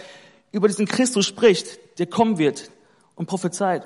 über 0.51 0.67
diesen 0.67 0.85
Christus 0.85 1.25
spricht, 1.25 1.99
der 1.99 2.07
kommen 2.07 2.37
wird 2.37 2.71
und 3.15 3.27
prophezeit. 3.27 3.83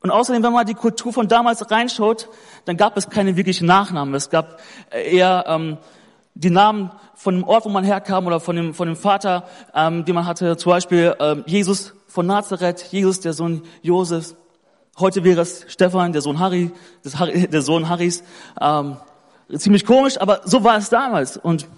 Und 0.00 0.10
außerdem, 0.10 0.42
wenn 0.42 0.52
man 0.52 0.66
die 0.66 0.74
Kultur 0.74 1.12
von 1.12 1.28
damals 1.28 1.70
reinschaut, 1.70 2.28
dann 2.64 2.76
gab 2.76 2.96
es 2.96 3.08
keine 3.08 3.36
wirklichen 3.36 3.66
Nachnamen. 3.66 4.14
Es 4.14 4.30
gab 4.30 4.60
eher 4.90 5.44
ähm, 5.46 5.78
die 6.34 6.50
Namen 6.50 6.90
von 7.14 7.36
dem 7.36 7.44
Ort, 7.44 7.64
wo 7.64 7.68
man 7.68 7.84
herkam 7.84 8.26
oder 8.26 8.40
von 8.40 8.56
dem, 8.56 8.74
von 8.74 8.88
dem 8.88 8.96
Vater, 8.96 9.44
ähm, 9.74 10.04
den 10.04 10.16
man 10.16 10.26
hatte. 10.26 10.56
Zum 10.56 10.70
Beispiel 10.70 11.14
ähm, 11.20 11.44
Jesus 11.46 11.94
von 12.08 12.26
Nazareth, 12.26 12.88
Jesus, 12.90 13.20
der 13.20 13.32
Sohn 13.32 13.62
Josefs. 13.82 14.34
Heute 14.98 15.22
wäre 15.22 15.40
es 15.40 15.64
Stefan, 15.68 16.12
der 16.12 16.20
Sohn 16.20 16.40
Harry, 16.40 16.72
Harry 17.14 17.46
der 17.46 17.62
Sohn 17.62 17.88
Harrys. 17.88 18.24
Ähm, 18.60 18.96
ziemlich 19.56 19.86
komisch, 19.86 20.20
aber 20.20 20.40
so 20.44 20.64
war 20.64 20.78
es 20.78 20.90
damals. 20.90 21.36
Und 21.36 21.68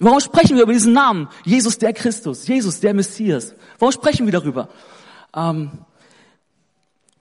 Warum 0.00 0.20
sprechen 0.20 0.56
wir 0.56 0.62
über 0.62 0.72
diesen 0.72 0.92
Namen? 0.92 1.28
Jesus 1.44 1.78
der 1.78 1.92
Christus, 1.92 2.46
Jesus 2.46 2.80
der 2.80 2.94
Messias. 2.94 3.54
Warum 3.78 3.92
sprechen 3.92 4.26
wir 4.26 4.32
darüber? 4.32 4.68
Ähm, 5.34 5.70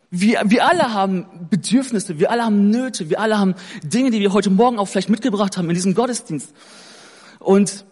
Wir, 0.10 0.41
wir 0.46 0.65
alle 0.65 0.93
haben 0.93 1.25
Bedürfnisse, 1.50 2.17
wir 2.17 2.31
alle 2.31 2.46
haben 2.46 2.69
Nöte, 2.69 3.10
wir 3.10 3.19
alle 3.19 3.38
haben 3.38 3.55
Dinge, 3.84 4.10
die 4.10 4.22
wir 4.22 4.31
heute 4.31 4.50
Morgen 4.50 4.79
auch 4.79 4.88
vielleicht 4.88 5.10
mitgebracht 5.10 5.57
haben 5.57 5.67
in 5.67 5.75
diesem 5.75 5.96
Gottesdienst. 5.96 6.53
Und, 7.39 7.84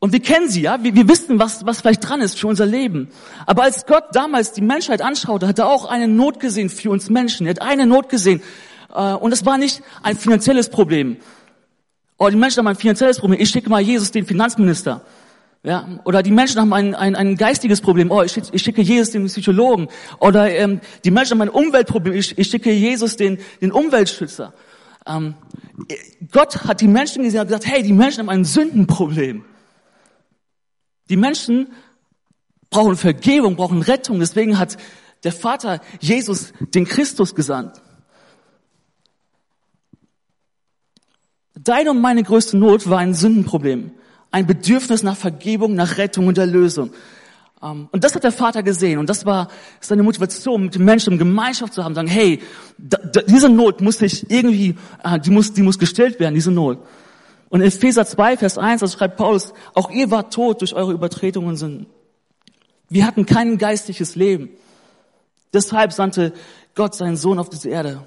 und 0.00 0.12
wir 0.12 0.20
kennen 0.20 0.48
sie, 0.48 0.62
ja, 0.62 0.82
wir, 0.82 0.96
wir 0.96 1.06
wissen, 1.06 1.38
was, 1.38 1.64
was 1.64 1.80
vielleicht 1.80 2.02
dran 2.02 2.20
ist 2.20 2.40
für 2.40 2.48
unser 2.48 2.66
Leben. 2.66 3.08
Aber 3.46 3.62
als 3.62 3.86
Gott 3.86 4.06
damals 4.14 4.52
die 4.52 4.62
Menschheit 4.62 5.00
anschaute, 5.00 5.46
hat 5.46 5.60
er 5.60 5.68
auch 5.68 5.84
eine 5.84 6.08
Not 6.08 6.40
gesehen 6.40 6.70
für 6.70 6.90
uns 6.90 7.08
Menschen. 7.08 7.46
Er 7.46 7.50
hat 7.50 7.62
eine 7.62 7.86
Not 7.86 8.08
gesehen. 8.08 8.42
Äh, 8.92 9.14
und 9.14 9.30
das 9.30 9.46
war 9.46 9.58
nicht 9.58 9.80
ein 10.02 10.16
finanzielles 10.16 10.70
Problem. 10.70 11.18
Oh, 12.22 12.28
die 12.28 12.36
Menschen 12.36 12.58
haben 12.58 12.68
ein 12.68 12.76
finanzielles 12.76 13.18
Problem. 13.18 13.40
Ich 13.40 13.50
schicke 13.50 13.68
mal 13.68 13.80
Jesus, 13.80 14.12
den 14.12 14.24
Finanzminister. 14.24 15.04
Ja, 15.64 15.88
oder 16.04 16.22
die 16.22 16.30
Menschen 16.30 16.60
haben 16.60 16.72
ein, 16.72 16.94
ein, 16.94 17.16
ein 17.16 17.36
geistiges 17.36 17.80
Problem. 17.80 18.12
Oh, 18.12 18.22
ich, 18.22 18.40
ich 18.52 18.62
schicke 18.62 18.80
Jesus 18.80 19.10
den 19.10 19.26
Psychologen. 19.26 19.88
Oder 20.20 20.48
ähm, 20.54 20.80
die 21.04 21.10
Menschen 21.10 21.32
haben 21.32 21.42
ein 21.42 21.48
Umweltproblem. 21.48 22.14
Ich, 22.14 22.38
ich 22.38 22.48
schicke 22.48 22.70
Jesus 22.70 23.16
den, 23.16 23.38
den 23.60 23.72
Umweltschützer. 23.72 24.54
Ähm, 25.04 25.34
Gott 26.30 26.62
hat 26.62 26.80
die 26.80 26.86
Menschen 26.86 27.24
gesehen 27.24 27.40
und 27.40 27.48
gesagt, 27.48 27.66
hey, 27.66 27.82
die 27.82 27.92
Menschen 27.92 28.20
haben 28.20 28.28
ein 28.28 28.44
Sündenproblem. 28.44 29.44
Die 31.10 31.16
Menschen 31.16 31.72
brauchen 32.70 32.94
Vergebung, 32.94 33.56
brauchen 33.56 33.82
Rettung. 33.82 34.20
Deswegen 34.20 34.60
hat 34.60 34.76
der 35.24 35.32
Vater 35.32 35.80
Jesus 35.98 36.52
den 36.72 36.84
Christus 36.84 37.34
gesandt. 37.34 37.82
Deine 41.62 41.90
und 41.90 42.00
meine 42.00 42.22
größte 42.22 42.56
Not 42.56 42.88
war 42.88 42.98
ein 42.98 43.14
Sündenproblem 43.14 43.92
ein 44.32 44.46
Bedürfnis 44.46 45.04
nach 45.04 45.16
Vergebung, 45.16 45.74
nach 45.74 45.98
Rettung 45.98 46.26
und 46.26 46.38
Erlösung. 46.38 46.90
Ähm, 47.62 47.88
und 47.92 48.02
das 48.02 48.14
hat 48.14 48.24
der 48.24 48.32
Vater 48.32 48.64
gesehen 48.64 48.98
und 48.98 49.08
das 49.08 49.24
war 49.24 49.48
seine 49.80 50.02
Motivation, 50.02 50.64
mit 50.64 50.74
den 50.74 50.84
Menschen 50.84 51.12
in 51.12 51.18
Gemeinschaft 51.18 51.74
zu 51.74 51.84
haben, 51.84 51.94
sagen, 51.94 52.08
hey, 52.08 52.40
diese 52.78 53.48
Not 53.48 53.80
muss 53.80 53.98
sich 53.98 54.28
irgendwie, 54.30 54.74
äh, 55.04 55.20
die 55.20 55.30
muss, 55.30 55.52
die 55.52 55.62
muss 55.62 55.78
gestillt 55.78 56.18
werden, 56.18 56.34
diese 56.34 56.50
Not. 56.50 56.78
Und 57.50 57.60
in 57.60 57.66
Epheser 57.68 58.06
2, 58.06 58.38
Vers 58.38 58.56
1, 58.56 58.80
das 58.80 58.94
schreibt 58.94 59.18
Paulus, 59.18 59.52
auch 59.74 59.90
ihr 59.90 60.10
wart 60.10 60.32
tot 60.32 60.62
durch 60.62 60.74
eure 60.74 60.92
Übertretungen 60.92 61.50
und 61.50 61.56
Sünden. 61.56 61.86
Wir 62.88 63.06
hatten 63.06 63.26
kein 63.26 63.58
geistliches 63.58 64.16
Leben. 64.16 64.50
Deshalb 65.52 65.92
sandte 65.92 66.32
Gott 66.74 66.94
seinen 66.94 67.18
Sohn 67.18 67.38
auf 67.38 67.50
diese 67.50 67.68
Erde. 67.68 68.06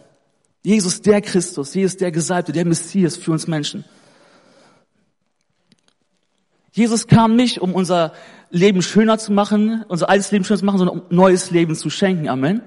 Jesus, 0.66 1.00
der 1.00 1.22
Christus, 1.22 1.76
Jesus, 1.76 1.96
der 1.96 2.12
Gesalbte, 2.12 2.52
der 2.52 2.66
Messias 2.66 3.16
für 3.18 3.32
uns 3.32 3.46
Menschen. 3.46 3.86
Jesus 6.72 7.06
kam 7.06 7.36
nicht, 7.36 7.62
um 7.62 7.76
unser 7.76 8.14
Leben 8.50 8.82
schöner 8.82 9.20
zu 9.20 9.32
machen, 9.32 9.86
unser 9.90 10.10
altes 10.10 10.32
Leben 10.32 10.44
schöner 10.44 10.58
zu 10.58 10.66
machen, 10.66 10.80
sondern 10.80 11.02
um 11.02 11.06
neues 11.16 11.52
Leben 11.52 11.76
zu 11.76 11.92
schenken. 11.92 12.28
Amen. 12.28 12.64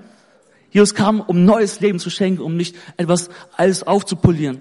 Jesus 0.71 0.95
kam, 0.95 1.21
um 1.21 1.45
neues 1.45 1.81
Leben 1.81 1.99
zu 1.99 2.09
schenken, 2.09 2.41
um 2.41 2.57
nicht 2.57 2.77
etwas 2.99 3.31
alles 3.57 3.83
aufzupolieren. 3.83 4.61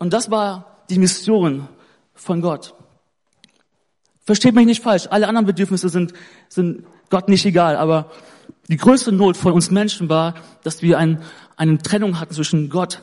Und 0.00 0.12
das 0.12 0.28
war 0.28 0.82
die 0.90 0.98
Mission 0.98 1.68
von 2.14 2.40
Gott. 2.40 2.74
Versteht 4.24 4.56
mich 4.56 4.66
nicht 4.66 4.82
falsch. 4.82 5.06
Alle 5.08 5.28
anderen 5.28 5.46
Bedürfnisse 5.46 5.88
sind, 5.88 6.14
sind 6.48 6.84
Gott 7.10 7.28
nicht 7.28 7.46
egal. 7.46 7.76
Aber 7.76 8.10
die 8.68 8.76
größte 8.76 9.12
Not 9.12 9.36
von 9.36 9.52
uns 9.52 9.70
Menschen 9.70 10.08
war, 10.08 10.34
dass 10.62 10.82
wir 10.82 10.98
ein, 10.98 11.22
eine 11.70 11.78
Trennung 11.78 12.18
hatten 12.18 12.34
zwischen 12.34 12.70
Gott 12.70 13.02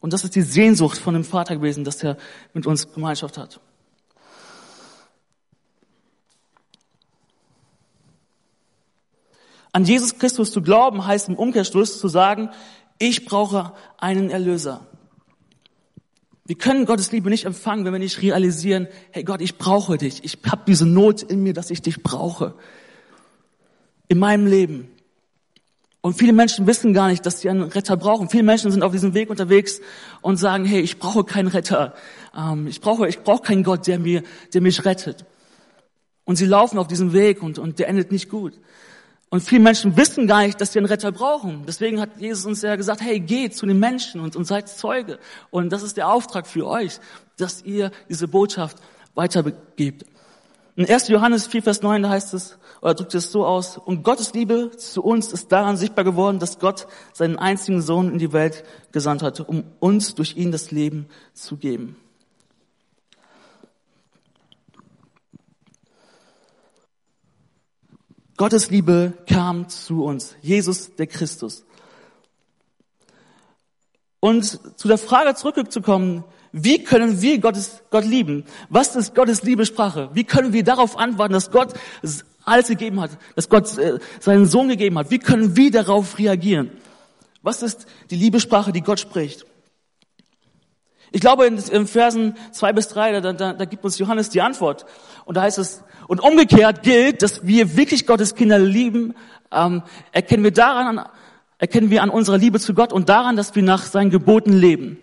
und 0.00 0.14
das 0.14 0.24
ist 0.24 0.34
die 0.34 0.42
Sehnsucht 0.42 0.98
von 0.98 1.14
dem 1.14 1.24
Vater 1.24 1.56
gewesen, 1.56 1.84
dass 1.84 2.02
er 2.02 2.16
mit 2.54 2.66
uns 2.66 2.92
Gemeinschaft 2.92 3.36
hat. 3.38 3.60
An 9.72 9.84
Jesus 9.84 10.18
Christus 10.18 10.50
zu 10.50 10.62
glauben 10.62 11.06
heißt 11.06 11.28
im 11.28 11.36
Umkehrschluss 11.36 12.00
zu 12.00 12.08
sagen, 12.08 12.50
ich 12.98 13.24
brauche 13.24 13.72
einen 13.98 14.30
Erlöser. 14.30 14.86
Wir 16.44 16.56
können 16.58 16.86
Gottes 16.86 17.12
Liebe 17.12 17.30
nicht 17.30 17.44
empfangen, 17.44 17.84
wenn 17.84 17.92
wir 17.92 18.00
nicht 18.00 18.20
realisieren, 18.20 18.88
hey 19.12 19.22
Gott, 19.22 19.40
ich 19.40 19.58
brauche 19.58 19.96
dich. 19.96 20.24
Ich 20.24 20.38
habe 20.50 20.62
diese 20.66 20.86
Not 20.86 21.22
in 21.22 21.44
mir, 21.44 21.52
dass 21.52 21.70
ich 21.70 21.82
dich 21.82 22.02
brauche. 22.02 22.54
In 24.08 24.18
meinem 24.18 24.46
Leben. 24.46 24.88
Und 26.02 26.14
viele 26.14 26.32
Menschen 26.32 26.66
wissen 26.66 26.94
gar 26.94 27.08
nicht, 27.08 27.26
dass 27.26 27.40
sie 27.40 27.50
einen 27.50 27.62
Retter 27.62 27.96
brauchen. 27.96 28.30
Viele 28.30 28.42
Menschen 28.42 28.70
sind 28.70 28.82
auf 28.82 28.92
diesem 28.92 29.12
Weg 29.12 29.28
unterwegs 29.28 29.80
und 30.22 30.38
sagen, 30.38 30.64
hey, 30.64 30.80
ich 30.80 30.98
brauche 30.98 31.24
keinen 31.24 31.48
Retter. 31.48 31.94
Ähm, 32.36 32.66
ich 32.66 32.80
brauche, 32.80 33.06
ich 33.06 33.20
brauche 33.20 33.42
keinen 33.42 33.64
Gott, 33.64 33.86
der 33.86 33.98
mir, 33.98 34.22
der 34.54 34.62
mich 34.62 34.84
rettet. 34.84 35.26
Und 36.24 36.36
sie 36.36 36.46
laufen 36.46 36.78
auf 36.78 36.86
diesem 36.86 37.12
Weg 37.12 37.42
und, 37.42 37.58
und 37.58 37.78
der 37.78 37.88
endet 37.88 38.12
nicht 38.12 38.30
gut. 38.30 38.58
Und 39.28 39.42
viele 39.42 39.62
Menschen 39.62 39.96
wissen 39.96 40.26
gar 40.26 40.42
nicht, 40.42 40.60
dass 40.60 40.72
sie 40.72 40.78
einen 40.78 40.86
Retter 40.86 41.12
brauchen. 41.12 41.64
Deswegen 41.66 42.00
hat 42.00 42.18
Jesus 42.18 42.46
uns 42.46 42.62
ja 42.62 42.74
gesagt, 42.76 43.00
hey, 43.00 43.20
geht 43.20 43.54
zu 43.54 43.66
den 43.66 43.78
Menschen 43.78 44.20
und, 44.20 44.34
und 44.36 44.44
seid 44.44 44.68
Zeuge. 44.68 45.18
Und 45.50 45.70
das 45.70 45.82
ist 45.82 45.96
der 45.96 46.08
Auftrag 46.08 46.46
für 46.46 46.66
euch, 46.66 46.98
dass 47.36 47.62
ihr 47.62 47.92
diese 48.08 48.26
Botschaft 48.26 48.78
weitergebt. 49.14 50.04
In 50.76 50.88
1. 50.88 51.08
Johannes 51.08 51.46
4, 51.48 51.62
Vers 51.62 51.82
9, 51.82 52.02
da 52.02 52.10
heißt 52.10 52.32
es, 52.34 52.58
oder 52.80 52.94
drückt 52.94 53.14
es 53.14 53.32
so 53.32 53.44
aus, 53.44 53.76
und 53.76 54.02
Gottes 54.02 54.32
Liebe 54.34 54.70
zu 54.76 55.02
uns 55.02 55.32
ist 55.32 55.50
daran 55.50 55.76
sichtbar 55.76 56.04
geworden, 56.04 56.38
dass 56.38 56.58
Gott 56.58 56.86
seinen 57.12 57.36
einzigen 57.36 57.82
Sohn 57.82 58.12
in 58.12 58.18
die 58.18 58.32
Welt 58.32 58.64
gesandt 58.92 59.22
hat, 59.22 59.40
um 59.40 59.64
uns 59.80 60.14
durch 60.14 60.36
ihn 60.36 60.52
das 60.52 60.70
Leben 60.70 61.06
zu 61.34 61.56
geben. 61.56 61.96
Gottes 68.36 68.70
Liebe 68.70 69.12
kam 69.28 69.68
zu 69.68 70.04
uns, 70.04 70.34
Jesus 70.40 70.94
der 70.94 71.06
Christus. 71.06 71.66
Und 74.20 74.78
zu 74.78 74.88
der 74.88 74.96
Frage 74.96 75.34
zurückzukommen, 75.34 76.24
wie 76.52 76.82
können 76.82 77.22
wir 77.22 77.38
Gottes, 77.38 77.82
Gott 77.90 78.04
lieben? 78.04 78.44
Was 78.68 78.96
ist 78.96 79.14
Gottes 79.14 79.42
Liebesprache? 79.42 80.10
Wie 80.14 80.24
können 80.24 80.52
wir 80.52 80.64
darauf 80.64 80.98
antworten, 80.98 81.32
dass 81.32 81.50
Gott 81.50 81.74
alles 82.44 82.68
gegeben 82.68 83.00
hat, 83.00 83.10
dass 83.36 83.48
Gott 83.48 83.78
äh, 83.78 83.98
seinen 84.18 84.46
Sohn 84.46 84.68
gegeben 84.68 84.98
hat? 84.98 85.10
Wie 85.10 85.18
können 85.18 85.56
wir 85.56 85.70
darauf 85.70 86.18
reagieren? 86.18 86.70
Was 87.42 87.62
ist 87.62 87.86
die 88.10 88.16
Liebesprache, 88.16 88.72
die 88.72 88.82
Gott 88.82 88.98
spricht? 88.98 89.46
Ich 91.12 91.20
glaube, 91.20 91.46
in, 91.46 91.58
in 91.58 91.86
Versen 91.86 92.36
zwei 92.52 92.72
bis 92.72 92.88
drei, 92.88 93.18
da, 93.20 93.32
da, 93.32 93.52
da 93.52 93.64
gibt 93.64 93.84
uns 93.84 93.98
Johannes 93.98 94.30
die 94.30 94.40
Antwort. 94.40 94.86
Und 95.24 95.36
da 95.36 95.42
heißt 95.42 95.58
es, 95.58 95.82
und 96.06 96.20
umgekehrt 96.20 96.82
gilt, 96.82 97.22
dass 97.22 97.46
wir 97.46 97.76
wirklich 97.76 98.06
Gottes 98.06 98.34
Kinder 98.34 98.58
lieben, 98.58 99.14
ähm, 99.52 99.82
erkennen 100.12 100.44
wir 100.44 100.52
daran, 100.52 101.04
erkennen 101.58 101.90
wir 101.90 102.02
an 102.02 102.10
unserer 102.10 102.38
Liebe 102.38 102.60
zu 102.60 102.74
Gott 102.74 102.92
und 102.92 103.08
daran, 103.08 103.36
dass 103.36 103.54
wir 103.54 103.62
nach 103.62 103.84
seinen 103.84 104.10
Geboten 104.10 104.52
leben. 104.52 104.98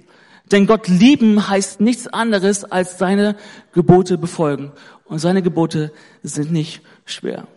Denn 0.51 0.65
Gott 0.65 0.87
lieben 0.87 1.49
heißt 1.49 1.81
nichts 1.81 2.07
anderes 2.07 2.63
als 2.63 2.97
seine 2.97 3.35
Gebote 3.73 4.17
befolgen. 4.17 4.71
Und 5.05 5.19
seine 5.19 5.41
Gebote 5.41 5.91
sind 6.23 6.51
nicht 6.51 6.81
schwer. 7.05 7.47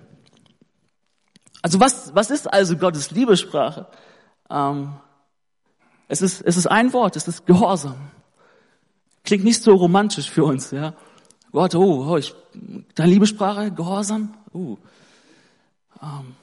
Also 1.62 1.78
was, 1.78 2.14
was 2.14 2.30
ist 2.30 2.52
also 2.52 2.76
Gottes 2.76 3.11
Liebessprache? 3.11 3.87
Ähm, 4.49 4.94
es, 6.09 6.23
ist, 6.23 6.42
es 6.42 6.56
ist 6.56 6.66
ein 6.66 6.92
Wort, 6.92 7.16
es 7.16 7.28
ist 7.28 7.47
Gehorsam. 7.47 8.11
Klingt 9.25 9.44
nicht 9.44 9.62
so 9.62 9.75
romantisch 9.75 10.30
für 10.30 10.44
uns, 10.44 10.70
ja. 10.70 10.94
Gott, 11.52 11.75
oh, 11.75 12.06
oh 12.09 12.16
ich, 12.16 12.35
deine 12.94 13.11
Liebessprache, 13.11 13.73
Gehorsam, 13.73 14.35
uh. 14.54 14.76
Ähm, 16.02 16.35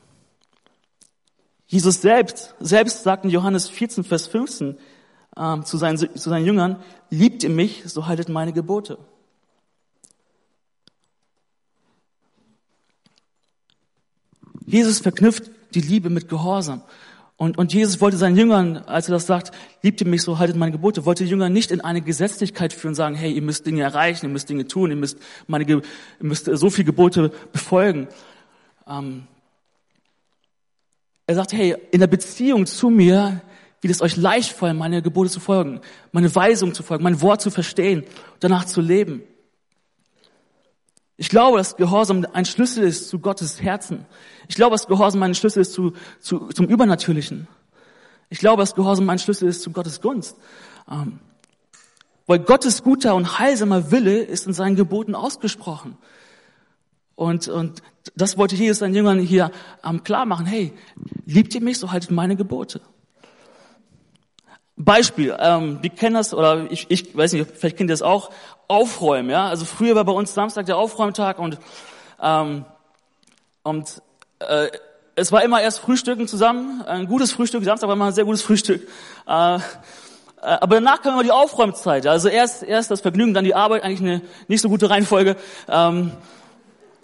Jesus 1.65 2.01
selbst, 2.01 2.55
selbst 2.59 3.03
sagt 3.03 3.25
in 3.25 3.31
Johannes 3.31 3.67
14, 3.67 4.03
Vers 4.03 4.27
15, 4.27 4.77
ähm, 5.37 5.65
zu, 5.65 5.77
seinen, 5.77 5.97
zu 5.97 6.29
seinen 6.29 6.45
Jüngern, 6.45 6.77
liebt 7.09 7.43
ihr 7.43 7.49
mich, 7.49 7.83
so 7.85 8.07
haltet 8.07 8.29
meine 8.29 8.53
Gebote. 8.53 8.97
Jesus 14.65 14.99
verknüpft 14.99 15.49
die 15.73 15.81
Liebe 15.81 16.09
mit 16.09 16.27
Gehorsam. 16.27 16.81
Und, 17.37 17.57
und 17.59 17.71
Jesus 17.71 18.01
wollte 18.01 18.17
seinen 18.17 18.35
Jüngern, 18.35 18.77
als 18.77 19.07
er 19.07 19.13
das 19.13 19.27
sagt, 19.27 19.51
liebt 19.83 20.01
ihr 20.01 20.07
mich, 20.07 20.23
so 20.23 20.39
haltet 20.39 20.57
meine 20.57 20.71
Gebote, 20.71 21.05
wollte 21.05 21.23
die 21.23 21.29
Jünger 21.29 21.49
nicht 21.49 21.69
in 21.69 21.81
eine 21.81 22.01
Gesetzlichkeit 22.01 22.73
führen 22.73 22.95
sagen, 22.95 23.15
hey, 23.15 23.31
ihr 23.31 23.43
müsst 23.43 23.67
Dinge 23.67 23.83
erreichen, 23.83 24.25
ihr 24.25 24.31
müsst 24.31 24.49
Dinge 24.49 24.67
tun, 24.67 24.89
ihr 24.89 24.95
müsst, 24.95 25.19
meine, 25.45 25.63
ihr 25.69 25.83
müsst 26.19 26.45
so 26.45 26.69
viele 26.71 26.85
Gebote 26.85 27.31
befolgen. 27.53 28.07
Ähm, 28.87 29.27
er 31.27 31.35
sagt, 31.35 31.53
hey, 31.53 31.75
in 31.91 31.99
der 31.99 32.07
Beziehung 32.07 32.65
zu 32.65 32.89
mir 32.89 33.41
wird 33.81 33.91
es 33.91 34.01
euch 34.01 34.17
leicht 34.17 34.51
fallen, 34.51 34.77
meine 34.77 35.01
Gebote 35.01 35.29
zu 35.29 35.39
folgen, 35.39 35.81
meine 36.11 36.33
Weisung 36.33 36.73
zu 36.73 36.83
folgen, 36.83 37.03
mein 37.03 37.21
Wort 37.21 37.41
zu 37.41 37.51
verstehen, 37.51 38.03
danach 38.39 38.65
zu 38.65 38.81
leben. 38.81 39.21
Ich 41.17 41.29
glaube, 41.29 41.57
dass 41.57 41.77
Gehorsam 41.77 42.25
ein 42.33 42.45
Schlüssel 42.45 42.83
ist 42.83 43.09
zu 43.09 43.19
Gottes 43.19 43.61
Herzen. 43.61 44.05
Ich 44.47 44.55
glaube, 44.55 44.75
dass 44.75 44.87
Gehorsam 44.87 45.23
ein 45.23 45.35
Schlüssel 45.35 45.61
ist 45.61 45.73
zu, 45.73 45.93
zu, 46.19 46.49
zum 46.49 46.67
Übernatürlichen. 46.67 47.47
Ich 48.29 48.39
glaube, 48.39 48.61
dass 48.61 48.75
Gehorsam 48.75 49.09
ein 49.09 49.19
Schlüssel 49.19 49.47
ist 49.49 49.61
zu 49.61 49.71
Gottes 49.71 49.99
Gunst. 50.01 50.37
Ähm, 50.89 51.19
weil 52.27 52.39
Gottes 52.39 52.83
guter 52.83 53.15
und 53.15 53.39
heilsamer 53.39 53.91
Wille 53.91 54.19
ist 54.19 54.45
in 54.45 54.53
seinen 54.53 54.75
Geboten 54.75 55.15
ausgesprochen. 55.15 55.97
Und, 57.15 57.47
und 57.47 57.81
das 58.15 58.37
wollte 58.37 58.55
Jesus 58.55 58.79
seinen 58.79 58.93
Jüngern 58.93 59.19
hier 59.19 59.51
ähm, 59.83 60.03
klar 60.03 60.25
machen. 60.25 60.45
Hey, 60.45 60.73
liebt 61.25 61.55
ihr 61.55 61.61
mich, 61.61 61.79
so 61.79 61.91
haltet 61.91 62.11
meine 62.11 62.35
Gebote. 62.35 62.81
Beispiel, 64.77 65.35
ähm, 65.39 65.79
wir 65.81 65.89
kennen 65.89 66.13
das, 66.13 66.33
oder 66.33 66.67
ich, 66.69 66.85
ich 66.89 67.17
weiß 67.17 67.33
nicht, 67.33 67.49
vielleicht 67.55 67.77
kennt 67.77 67.89
ihr 67.89 67.93
das 67.93 68.03
auch, 68.03 68.29
aufräumen, 68.67 69.29
ja. 69.29 69.47
Also 69.47 69.65
früher 69.65 69.95
war 69.95 70.05
bei 70.05 70.11
uns 70.11 70.33
Samstag 70.33 70.67
der 70.67 70.77
Aufräumtag 70.77 71.39
und, 71.39 71.57
ähm, 72.21 72.63
und 73.63 74.01
äh, 74.39 74.67
es 75.15 75.31
war 75.31 75.43
immer 75.43 75.61
erst 75.61 75.79
Frühstücken 75.79 76.27
zusammen, 76.27 76.83
ein 76.83 77.07
gutes 77.07 77.31
Frühstück, 77.31 77.63
Samstag 77.63 77.87
war 77.87 77.95
immer 77.95 78.05
ein 78.05 78.13
sehr 78.13 78.25
gutes 78.25 78.43
Frühstück. 78.43 78.87
Äh, 79.27 79.55
äh 79.55 79.59
aber 80.39 80.75
danach 80.75 81.01
kam 81.01 81.13
immer 81.13 81.23
die 81.23 81.31
Aufräumzeit. 81.31 82.05
Also 82.05 82.29
erst, 82.29 82.61
erst 82.61 82.91
das 82.91 83.01
Vergnügen, 83.01 83.33
dann 83.33 83.45
die 83.45 83.55
Arbeit, 83.55 83.83
eigentlich 83.83 84.01
eine 84.01 84.21
nicht 84.47 84.61
so 84.61 84.69
gute 84.69 84.91
Reihenfolge. 84.91 85.37
Ähm, 85.67 86.11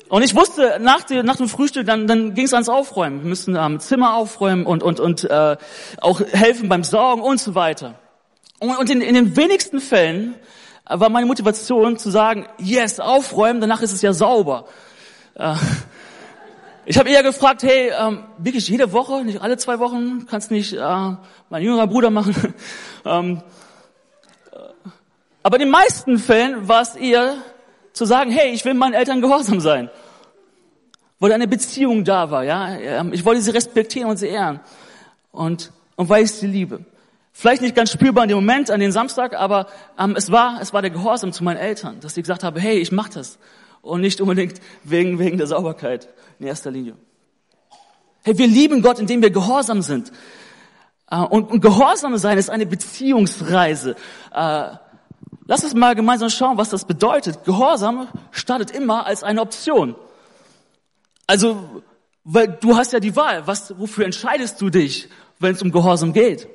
und 0.10 0.22
ich 0.22 0.36
wusste, 0.36 0.78
nach, 0.80 1.04
dem, 1.04 1.26
nach 1.26 1.38
dem 1.38 1.48
Frühstück, 1.48 1.86
dann, 1.86 2.08
dann 2.08 2.34
ging 2.34 2.46
es 2.46 2.54
ans 2.54 2.70
Aufräumen. 2.70 3.22
Wir 3.22 3.30
müssen 3.30 3.56
ähm, 3.56 3.80
Zimmer 3.80 4.16
aufräumen 4.16 4.66
und, 4.66 4.84
und, 4.84 5.00
und 5.00 5.24
äh, 5.24 5.58
auch 6.02 6.22
helfen 6.22 6.70
beim 6.70 6.84
Sorgen 6.84 7.22
und 7.22 7.40
so 7.40 7.56
weiter. 7.56 7.96
Und, 8.60 8.78
und 8.78 8.90
in, 8.90 9.02
in 9.02 9.16
den 9.16 9.36
wenigsten 9.36 9.80
Fällen 9.80 10.36
war 10.86 11.10
meine 11.10 11.26
Motivation 11.26 11.98
zu 11.98 12.10
sagen, 12.10 12.48
yes, 12.58 13.00
aufräumen, 13.00 13.62
danach 13.62 13.82
ist 13.82 13.94
es 13.94 14.02
ja 14.02 14.14
sauber. 14.14 14.66
Äh, 15.36 15.56
ich 16.86 16.98
habe 16.98 17.10
eher 17.10 17.24
gefragt, 17.24 17.64
hey, 17.64 17.92
ähm, 17.98 18.26
wirklich 18.38 18.68
jede 18.68 18.92
Woche, 18.92 19.24
nicht 19.24 19.42
alle 19.42 19.58
zwei 19.58 19.80
Wochen, 19.80 20.28
kannst 20.30 20.52
nicht 20.52 20.74
äh, 20.74 20.80
mein 21.50 21.64
jüngerer 21.64 21.88
Bruder 21.88 22.10
machen. 22.10 22.54
ähm, 23.06 23.42
äh, 24.52 24.58
aber 25.42 25.56
in 25.56 25.62
den 25.62 25.72
meisten 25.72 26.18
Fällen 26.18 26.68
war 26.68 26.82
es 26.82 26.96
eher 26.96 27.36
zu 27.94 28.06
sagen, 28.06 28.32
hey, 28.32 28.52
ich 28.52 28.66
will 28.66 28.74
meinen 28.74 28.94
Eltern 28.94 29.22
gehorsam 29.22 29.60
sein 29.60 29.90
weil 31.24 31.32
eine 31.32 31.48
Beziehung 31.48 32.04
da 32.04 32.32
war, 32.32 32.44
ja. 32.44 32.76
Ähm, 32.76 33.14
ich 33.14 33.24
wollte 33.24 33.42
sie 33.42 33.52
respektieren 33.52 34.10
und 34.10 34.18
sie 34.18 34.28
ehren. 34.28 34.60
Und, 35.32 35.72
und 35.96 36.10
weil 36.10 36.26
ich 36.26 36.34
sie 36.34 36.48
liebe. 36.48 36.84
Vielleicht 37.32 37.62
nicht 37.62 37.76
ganz 37.76 37.94
spürbar 37.94 38.26
in 38.26 38.28
dem 38.28 38.36
Moment, 38.36 38.70
an 38.70 38.82
den 38.82 38.92
Samstag, 38.92 39.34
aber 39.34 39.68
ähm, 39.98 40.16
es 40.18 40.34
war, 40.34 40.60
es 40.60 40.74
war 40.74 40.82
der 40.82 40.92
Gehorsam 40.92 41.32
zu 41.32 41.46
meinen 41.46 41.56
Eltern, 41.56 42.02
dass 42.02 42.18
ich 42.18 42.24
gesagt 42.24 42.44
habe, 42.44 42.60
hey, 42.60 42.78
ich 42.78 42.92
mach 42.92 43.08
das. 43.08 43.40
Und 43.82 44.02
nicht 44.02 44.20
unbedingt 44.20 44.60
wegen, 44.84 45.18
wegen 45.18 45.38
der 45.38 45.48
Sauberkeit 45.48 46.10
in 46.40 46.48
erster 46.48 46.72
Linie. 46.72 46.98
Hey, 48.26 48.38
wir 48.38 48.48
lieben 48.48 48.82
Gott, 48.82 49.00
indem 49.00 49.22
wir 49.22 49.32
gehorsam 49.32 49.82
sind. 49.82 50.12
Äh, 51.10 51.20
und, 51.20 51.50
und 51.50 51.62
gehorsam 51.62 52.18
sein 52.18 52.38
ist 52.38 52.50
eine 52.50 52.66
Beziehungsreise. 52.66 53.96
Lass 55.46 55.64
uns 55.64 55.74
mal 55.74 55.96
gemeinsam 55.96 56.30
schauen, 56.30 56.58
was 56.58 56.70
das 56.70 56.86
bedeutet. 56.86 57.44
Gehorsam 57.44 58.08
startet 58.32 58.72
immer 58.72 59.06
als 59.06 59.24
eine 59.24 59.42
Option. 59.42 59.96
Also, 61.28 61.82
weil 62.24 62.48
du 62.48 62.78
hast 62.78 62.94
ja 62.94 63.00
die 63.00 63.16
Wahl. 63.16 63.46
Was, 63.46 63.78
wofür 63.78 64.06
entscheidest 64.06 64.62
du 64.62 64.70
dich, 64.70 65.10
wenn 65.40 65.54
es 65.54 65.62
um 65.62 65.72
Gehorsam 65.72 66.14
geht? 66.14 66.48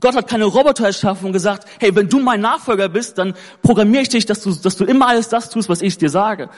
Gott 0.00 0.14
hat 0.14 0.28
keine 0.28 0.44
Roboter 0.44 0.86
erschaffen 0.86 1.26
und 1.26 1.32
gesagt, 1.32 1.68
hey, 1.80 1.94
wenn 1.96 2.08
du 2.08 2.20
mein 2.20 2.40
Nachfolger 2.40 2.88
bist, 2.88 3.18
dann 3.18 3.34
programmiere 3.62 4.02
ich 4.02 4.08
dich, 4.08 4.26
dass 4.26 4.42
du, 4.42 4.54
dass 4.54 4.76
du 4.76 4.84
immer 4.84 5.08
alles 5.08 5.28
das 5.28 5.50
tust, 5.50 5.68
was 5.68 5.82
ich 5.82 5.98
dir 5.98 6.10
sage. 6.10 6.50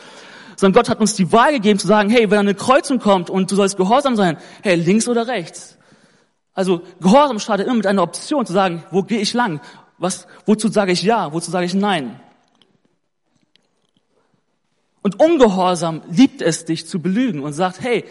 Sondern 0.56 0.78
Gott 0.78 0.90
hat 0.90 1.00
uns 1.00 1.14
die 1.14 1.32
Wahl 1.32 1.52
gegeben 1.52 1.78
zu 1.78 1.86
sagen, 1.86 2.10
hey, 2.10 2.30
wenn 2.30 2.40
eine 2.40 2.54
Kreuzung 2.54 2.98
kommt 2.98 3.30
und 3.30 3.50
du 3.50 3.56
sollst 3.56 3.78
gehorsam 3.78 4.14
sein, 4.14 4.36
hey, 4.62 4.74
links 4.74 5.08
oder 5.08 5.26
rechts. 5.26 5.78
Also 6.52 6.82
Gehorsam 7.00 7.38
startet 7.38 7.66
immer 7.66 7.76
mit 7.76 7.86
einer 7.86 8.02
Option 8.02 8.44
zu 8.44 8.52
sagen, 8.52 8.84
wo 8.90 9.02
gehe 9.02 9.20
ich 9.20 9.32
lang? 9.32 9.62
Was, 10.00 10.26
wozu 10.46 10.68
sage 10.68 10.92
ich 10.92 11.02
ja, 11.02 11.30
wozu 11.34 11.50
sage 11.50 11.66
ich 11.66 11.74
nein? 11.74 12.18
Und 15.02 15.20
ungehorsam 15.20 16.00
liebt 16.10 16.40
es 16.40 16.64
dich 16.64 16.86
zu 16.88 17.02
belügen 17.02 17.42
und 17.42 17.52
sagt, 17.52 17.82
hey, 17.82 18.06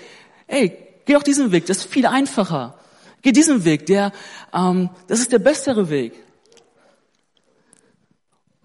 hey, 0.45 0.77
geh 1.05 1.13
doch 1.13 1.23
diesen 1.23 1.51
Weg, 1.51 1.65
das 1.65 1.77
ist 1.77 1.91
viel 1.91 2.05
einfacher. 2.05 2.77
Geh 3.23 3.31
diesen 3.31 3.65
Weg, 3.65 3.87
der, 3.87 4.11
ähm, 4.53 4.91
das 5.07 5.19
ist 5.19 5.31
der 5.31 5.39
bessere 5.39 5.89
Weg. 5.89 6.13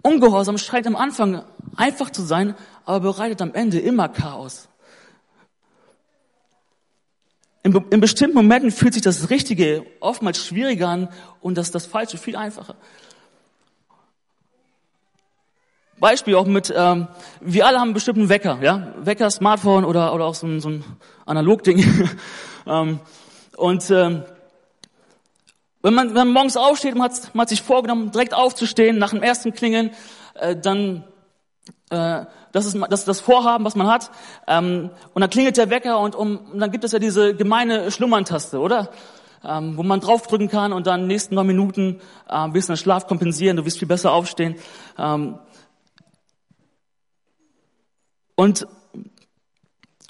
Ungehorsam 0.03 0.59
scheint 0.59 0.87
am 0.87 0.95
Anfang 0.95 1.47
einfach 1.77 2.11
zu 2.11 2.21
sein, 2.21 2.55
aber 2.85 3.01
bereitet 3.01 3.41
am 3.41 3.55
Ende 3.55 3.79
immer 3.79 4.11
Chaos. 4.11 4.69
In, 7.63 7.75
in 7.89 8.01
bestimmten 8.01 8.37
Momenten 8.37 8.71
fühlt 8.71 8.93
sich 8.93 9.03
das 9.03 9.31
Richtige 9.31 9.87
oftmals 10.01 10.45
schwieriger 10.45 10.89
an 10.89 11.09
und 11.41 11.57
das, 11.57 11.71
das 11.71 11.87
Falsche 11.87 12.19
viel 12.19 12.37
einfacher. 12.37 12.77
Beispiel 16.01 16.35
auch 16.35 16.47
mit, 16.47 16.73
ähm, 16.77 17.09
wir 17.41 17.67
alle 17.67 17.79
haben 17.79 17.89
einen 17.89 17.95
bestimmten 17.95 18.29
Wecker, 18.29 18.59
ja, 18.63 18.95
Wecker, 18.99 19.31
Smartphone 19.31 19.85
oder 19.85 20.15
oder 20.15 20.25
auch 20.25 20.35
so 20.35 20.47
ein, 20.47 20.61
so 20.61 20.69
ein 20.69 20.85
Analogding. 21.27 21.85
ähm, 22.67 23.01
und 23.57 23.91
ähm, 23.91 24.25
wenn 25.83 25.95
man, 25.95 26.09
wenn 26.09 26.15
man 26.15 26.33
morgens 26.33 26.57
aufsteht 26.57 26.95
und 26.95 27.03
hat, 27.03 27.35
man 27.35 27.43
hat 27.43 27.51
sich 27.51 27.63
vorgenommen, 27.63 28.11
direkt 28.11 28.35
aufzustehen 28.35 28.99
nach 28.99 29.11
dem 29.11 29.23
ersten 29.23 29.53
Klingeln, 29.53 29.91
äh, 30.35 30.57
dann 30.57 31.05
äh, 31.91 32.25
das 32.53 32.67
ist 32.67 32.77
das, 32.89 33.01
ist 33.01 33.09
das 33.09 33.21
Vorhaben, 33.21 33.65
was 33.65 33.75
man 33.75 33.89
hat. 33.89 34.11
Ähm, 34.47 34.91
und 35.13 35.21
dann 35.21 35.31
klingelt 35.31 35.57
der 35.57 35.71
Wecker 35.71 35.99
und, 35.99 36.15
um, 36.15 36.39
und 36.53 36.61
dann 36.61 36.71
gibt 36.71 36.85
es 36.85 36.93
ja 36.93 36.99
diese 36.99 37.35
gemeine 37.35 37.91
Schlummerntaste, 37.91 38.61
oder? 38.61 38.91
Ähm, 39.47 39.77
wo 39.77 39.83
man 39.83 40.01
draufdrücken 40.01 40.49
kann 40.49 40.73
und 40.73 40.87
dann 40.87 41.01
den 41.01 41.09
nächsten 41.09 41.35
neun 41.35 41.47
Minuten 41.47 42.01
äh, 42.29 42.33
ein 42.33 42.53
bisschen 42.53 42.77
Schlaf 42.77 43.07
kompensieren, 43.07 43.57
du 43.57 43.67
wirst 43.67 43.79
viel 43.79 43.89
besser 43.89 44.13
aufstehen. 44.13 44.57
Ähm, 44.97 45.39
und 48.35 48.67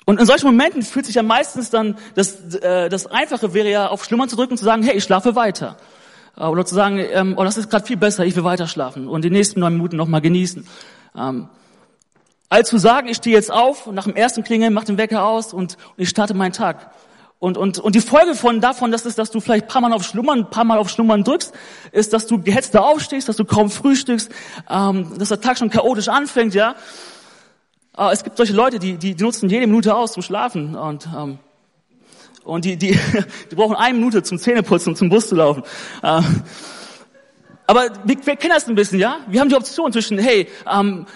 und 0.06 0.20
in 0.20 0.26
solchen 0.26 0.46
Momenten 0.46 0.82
fühlt 0.82 1.06
sich 1.06 1.14
ja 1.14 1.22
meistens 1.22 1.70
dann, 1.70 1.96
das, 2.14 2.56
äh, 2.56 2.90
das 2.90 3.06
Einfache 3.06 3.54
wäre 3.54 3.70
ja 3.70 3.88
auf 3.88 4.04
Schlummern 4.04 4.28
zu 4.28 4.36
drücken 4.36 4.52
und 4.52 4.58
zu 4.58 4.64
sagen, 4.64 4.82
hey, 4.82 4.96
ich 4.96 5.04
schlafe 5.04 5.34
weiter. 5.34 5.78
Äh, 6.36 6.44
oder 6.44 6.66
zu 6.66 6.74
sagen, 6.74 6.98
ähm, 6.98 7.34
oh, 7.38 7.44
das 7.44 7.56
ist 7.56 7.70
gerade 7.70 7.86
viel 7.86 7.96
besser, 7.96 8.24
ich 8.26 8.36
will 8.36 8.44
weiter 8.44 8.66
schlafen 8.66 9.08
und 9.08 9.24
die 9.24 9.30
nächsten 9.30 9.60
neun 9.60 9.72
Minuten 9.72 9.96
nochmal 9.96 10.20
genießen. 10.20 10.66
Ähm, 11.16 11.48
als 12.50 12.68
zu 12.68 12.78
sagen, 12.78 13.08
ich 13.08 13.16
stehe 13.16 13.34
jetzt 13.34 13.50
auf, 13.50 13.86
nach 13.90 14.04
dem 14.04 14.14
ersten 14.14 14.44
Klingeln, 14.44 14.74
mach 14.74 14.84
den 14.84 14.98
Wecker 14.98 15.24
aus 15.24 15.54
und, 15.54 15.76
und 15.96 16.02
ich 16.02 16.08
starte 16.10 16.34
meinen 16.34 16.52
Tag. 16.52 16.90
Und, 17.38 17.58
und, 17.58 17.78
und 17.78 17.94
die 17.94 18.00
Folge 18.00 18.34
von 18.34 18.60
davon, 18.60 18.90
dass, 18.92 19.04
ist, 19.06 19.18
dass 19.18 19.30
du 19.30 19.40
vielleicht 19.40 19.68
paar 19.68 19.82
Mal 19.82 19.92
auf 19.92 20.04
Schlummern, 20.04 20.50
paar 20.50 20.64
Mal 20.64 20.78
auf 20.78 20.88
Schlummern 20.88 21.24
drückst, 21.24 21.52
ist, 21.92 22.12
dass 22.12 22.26
du 22.26 22.40
gehetzter 22.40 22.84
aufstehst, 22.84 23.28
dass 23.28 23.36
du 23.36 23.44
kaum 23.44 23.70
frühstückst, 23.70 24.30
ähm, 24.70 25.18
dass 25.18 25.28
der 25.30 25.40
Tag 25.40 25.58
schon 25.58 25.70
chaotisch 25.70 26.08
anfängt, 26.08 26.54
ja. 26.54 26.74
Ah, 27.96 28.10
es 28.12 28.24
gibt 28.24 28.36
solche 28.36 28.52
Leute, 28.54 28.80
die, 28.80 28.96
die, 28.96 29.14
die 29.14 29.22
nutzen 29.22 29.48
jede 29.48 29.68
Minute 29.68 29.94
aus 29.94 30.14
zum 30.14 30.22
Schlafen 30.22 30.74
und, 30.74 31.08
ähm, 31.16 31.38
und 32.42 32.64
die, 32.64 32.76
die, 32.76 32.98
die 33.50 33.54
brauchen 33.54 33.76
eine 33.76 33.94
Minute 33.94 34.24
zum 34.24 34.36
Zähneputzen 34.36 34.96
zum 34.96 35.08
Bus 35.10 35.28
zu 35.28 35.36
laufen. 35.36 35.62
Äh, 36.02 36.20
aber 37.68 37.90
wir, 38.04 38.16
wir 38.26 38.36
kennen 38.36 38.52
das 38.52 38.66
ein 38.66 38.74
bisschen, 38.74 38.98
ja? 38.98 39.20
Wir 39.28 39.40
haben 39.40 39.48
die 39.48 39.54
Option 39.54 39.92
zwischen, 39.92 40.18
hey, 40.18 40.48
ähm, 40.68 41.06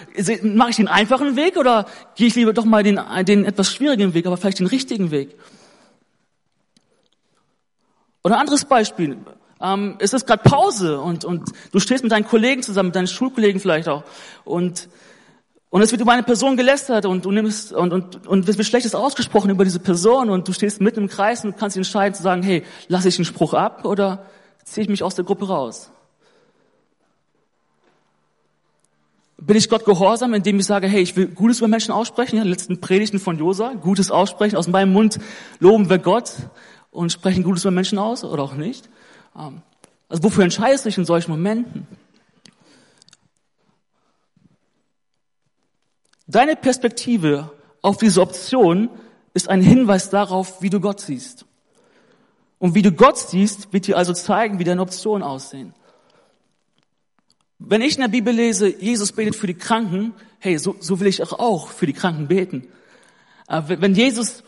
mache 0.43 0.71
ich 0.71 0.77
den 0.77 0.87
einfachen 0.87 1.35
Weg 1.35 1.57
oder 1.57 1.87
gehe 2.15 2.29
ich 2.29 2.37
lieber 2.37 2.53
doch 2.53 2.65
mal 2.65 2.85
den, 2.85 3.01
den 3.23 3.45
etwas 3.45 3.73
schwierigen 3.73 4.15
Weg, 4.15 4.27
aber 4.27 4.37
vielleicht 4.37 4.61
den 4.61 4.69
richtigen 4.69 5.11
Weg? 5.11 5.35
Oder 8.23 8.37
ein 8.37 8.41
anderes 8.43 8.65
Beispiel. 8.65 9.19
Ähm, 9.61 9.97
es 9.99 10.13
ist 10.13 10.29
gerade 10.29 10.49
Pause 10.49 11.01
und, 11.01 11.25
und 11.25 11.51
du 11.73 11.81
stehst 11.81 12.05
mit 12.05 12.13
deinen 12.13 12.25
Kollegen 12.25 12.63
zusammen, 12.63 12.89
mit 12.89 12.97
deinen 12.97 13.09
Schulkollegen 13.09 13.61
vielleicht 13.61 13.89
auch. 13.89 14.05
Und 14.45 14.89
und 15.71 15.83
es 15.83 15.91
wird 15.91 16.01
über 16.01 16.13
eine 16.13 16.23
Person 16.23 16.57
gelästert 16.57 17.05
und 17.05 17.25
du 17.25 17.31
nimmst 17.31 17.73
und, 17.73 17.93
und, 17.93 18.27
und 18.27 18.49
es 18.49 18.57
wird 18.57 18.67
Schlechtes 18.67 18.95
ausgesprochen 18.95 19.51
über 19.51 19.65
diese 19.65 19.81
Person 19.81 20.31
und 20.31 20.49
du 20.49 20.53
stehst 20.53 20.81
mitten 20.81 21.01
im 21.01 21.09
Kreis 21.09 21.45
und 21.45 21.59
kannst 21.59 21.77
entscheiden 21.77 22.15
zu 22.15 22.23
sagen, 22.23 22.43
hey, 22.43 22.65
lasse 22.89 23.09
ich 23.09 23.19
einen 23.19 23.27
Spruch 23.27 23.53
ab 23.53 23.85
oder 23.85 24.25
ziehe 24.65 24.83
ich 24.83 24.89
mich 24.89 25.03
aus 25.03 25.15
der 25.15 25.25
Gruppe 25.25 25.49
raus? 25.49 25.91
Bin 29.41 29.57
ich 29.57 29.69
Gott 29.69 29.85
gehorsam, 29.85 30.35
indem 30.35 30.59
ich 30.59 30.67
sage, 30.67 30.89
hey, 30.89 31.01
ich 31.01 31.15
will 31.17 31.29
Gutes 31.29 31.59
über 31.59 31.69
Menschen 31.69 31.93
aussprechen? 31.93 32.37
Ja, 32.37 32.43
die 32.43 32.51
letzten 32.51 32.81
Predigten 32.81 33.21
von 33.21 33.39
Josa, 33.39 33.75
Gutes 33.75 34.11
aussprechen. 34.11 34.57
Aus 34.57 34.69
meinem 34.69 34.93
Mund 34.93 35.19
loben 35.61 35.89
wir 35.89 35.99
Gott 35.99 36.33
und 36.91 37.13
sprechen 37.13 37.45
Gutes 37.45 37.65
über 37.65 37.71
Menschen 37.71 37.99
aus 37.99 38.25
oder 38.25 38.43
auch 38.43 38.55
nicht. 38.55 38.89
Ähm, 39.39 39.63
also 40.09 40.23
wofür 40.25 40.45
entscheidest 40.45 40.85
du 40.85 40.89
dich 40.89 40.99
in 40.99 41.05
solchen 41.05 41.31
Momenten? 41.31 41.87
Deine 46.29 46.57
Perspektive 46.57 47.51
auf 47.81 47.97
diese 47.97 48.21
Option 48.21 48.91
ist 49.33 49.49
ein 49.49 49.63
Hinweis 49.63 50.11
darauf, 50.11 50.61
wie 50.61 50.71
du 50.71 50.79
Gott 50.79 51.01
siehst. 51.01 51.47
Und 52.59 52.75
wie 52.75 52.83
du 52.83 52.93
Gott 52.93 53.19
siehst, 53.19 53.73
wird 53.73 53.87
dir 53.87 53.97
also 53.97 54.13
zeigen, 54.13 54.59
wie 54.59 54.65
deine 54.65 54.83
Optionen 54.83 55.23
aussehen. 55.23 55.73
Wenn 57.59 57.81
ich 57.81 57.95
in 57.95 58.03
der 58.03 58.09
Bibel 58.09 58.35
lese, 58.35 58.69
Jesus 58.69 59.13
betet 59.13 59.37
für 59.37 59.47
die 59.47 59.55
Kranken, 59.55 60.13
hey, 60.39 60.59
so, 60.59 60.77
so 60.81 61.01
will 61.01 61.07
ich 61.07 61.23
auch 61.23 61.71
für 61.71 61.87
die 61.87 61.93
Kranken 61.93 62.29
beten. 62.29 62.69
Wenn 63.49 63.95
Jesus 63.95 64.45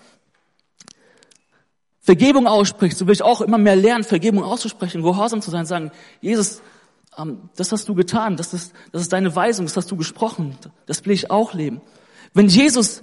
Vergebung 2.00 2.46
ausspricht, 2.46 2.98
so 2.98 3.06
will 3.06 3.14
ich 3.14 3.22
auch 3.22 3.40
immer 3.40 3.58
mehr 3.58 3.76
lernen, 3.76 4.04
Vergebung 4.04 4.44
auszusprechen, 4.44 5.02
gehorsam 5.02 5.40
zu 5.40 5.50
sein, 5.50 5.64
sagen, 5.64 5.92
Jesus, 6.20 6.60
das 7.56 7.72
hast 7.72 7.88
du 7.88 7.94
getan, 7.94 8.36
das 8.36 8.54
ist, 8.54 8.72
das 8.92 9.02
ist 9.02 9.12
deine 9.12 9.34
Weisung, 9.34 9.66
das 9.66 9.76
hast 9.76 9.90
du 9.90 9.96
gesprochen, 9.96 10.56
das 10.86 11.04
will 11.04 11.12
ich 11.12 11.30
auch 11.30 11.54
leben. 11.54 11.80
Wenn 12.34 12.48
Jesus 12.48 13.02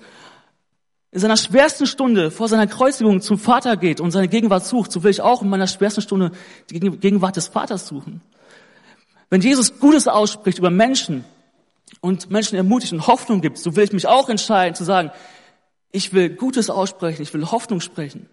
in 1.11 1.19
seiner 1.19 1.37
schwersten 1.37 1.85
Stunde 1.85 2.31
vor 2.31 2.47
seiner 2.47 2.67
Kreuzigung 2.67 3.21
zum 3.21 3.37
Vater 3.37 3.77
geht 3.77 3.99
und 3.99 4.11
seine 4.11 4.27
Gegenwart 4.27 4.65
sucht, 4.65 4.91
so 4.91 5.03
will 5.03 5.11
ich 5.11 5.21
auch 5.21 5.41
in 5.41 5.49
meiner 5.49 5.67
schwersten 5.67 6.01
Stunde 6.01 6.31
die 6.69 6.79
Gegenwart 6.79 7.35
des 7.35 7.47
Vaters 7.47 7.87
suchen. 7.87 8.21
Wenn 9.29 9.41
Jesus 9.41 9.79
Gutes 9.79 10.07
ausspricht 10.07 10.57
über 10.57 10.69
Menschen 10.69 11.25
und 12.01 12.29
Menschen 12.29 12.55
ermutigt 12.55 12.93
und 12.93 13.07
Hoffnung 13.07 13.41
gibt, 13.41 13.57
so 13.57 13.75
will 13.75 13.83
ich 13.83 13.93
mich 13.93 14.07
auch 14.07 14.29
entscheiden 14.29 14.75
zu 14.75 14.83
sagen, 14.83 15.11
ich 15.91 16.13
will 16.13 16.29
Gutes 16.29 16.69
aussprechen, 16.69 17.21
ich 17.21 17.33
will 17.33 17.49
Hoffnung 17.49 17.81
sprechen. 17.81 18.29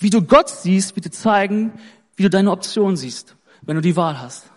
Wie 0.00 0.10
du 0.10 0.22
Gott 0.22 0.48
siehst, 0.48 0.96
dir 0.96 1.10
zeigen, 1.10 1.78
wie 2.16 2.22
du 2.22 2.30
deine 2.30 2.50
Option 2.50 2.96
siehst, 2.96 3.36
wenn 3.62 3.76
du 3.76 3.82
die 3.82 3.96
Wahl 3.96 4.18
hast. 4.18 4.50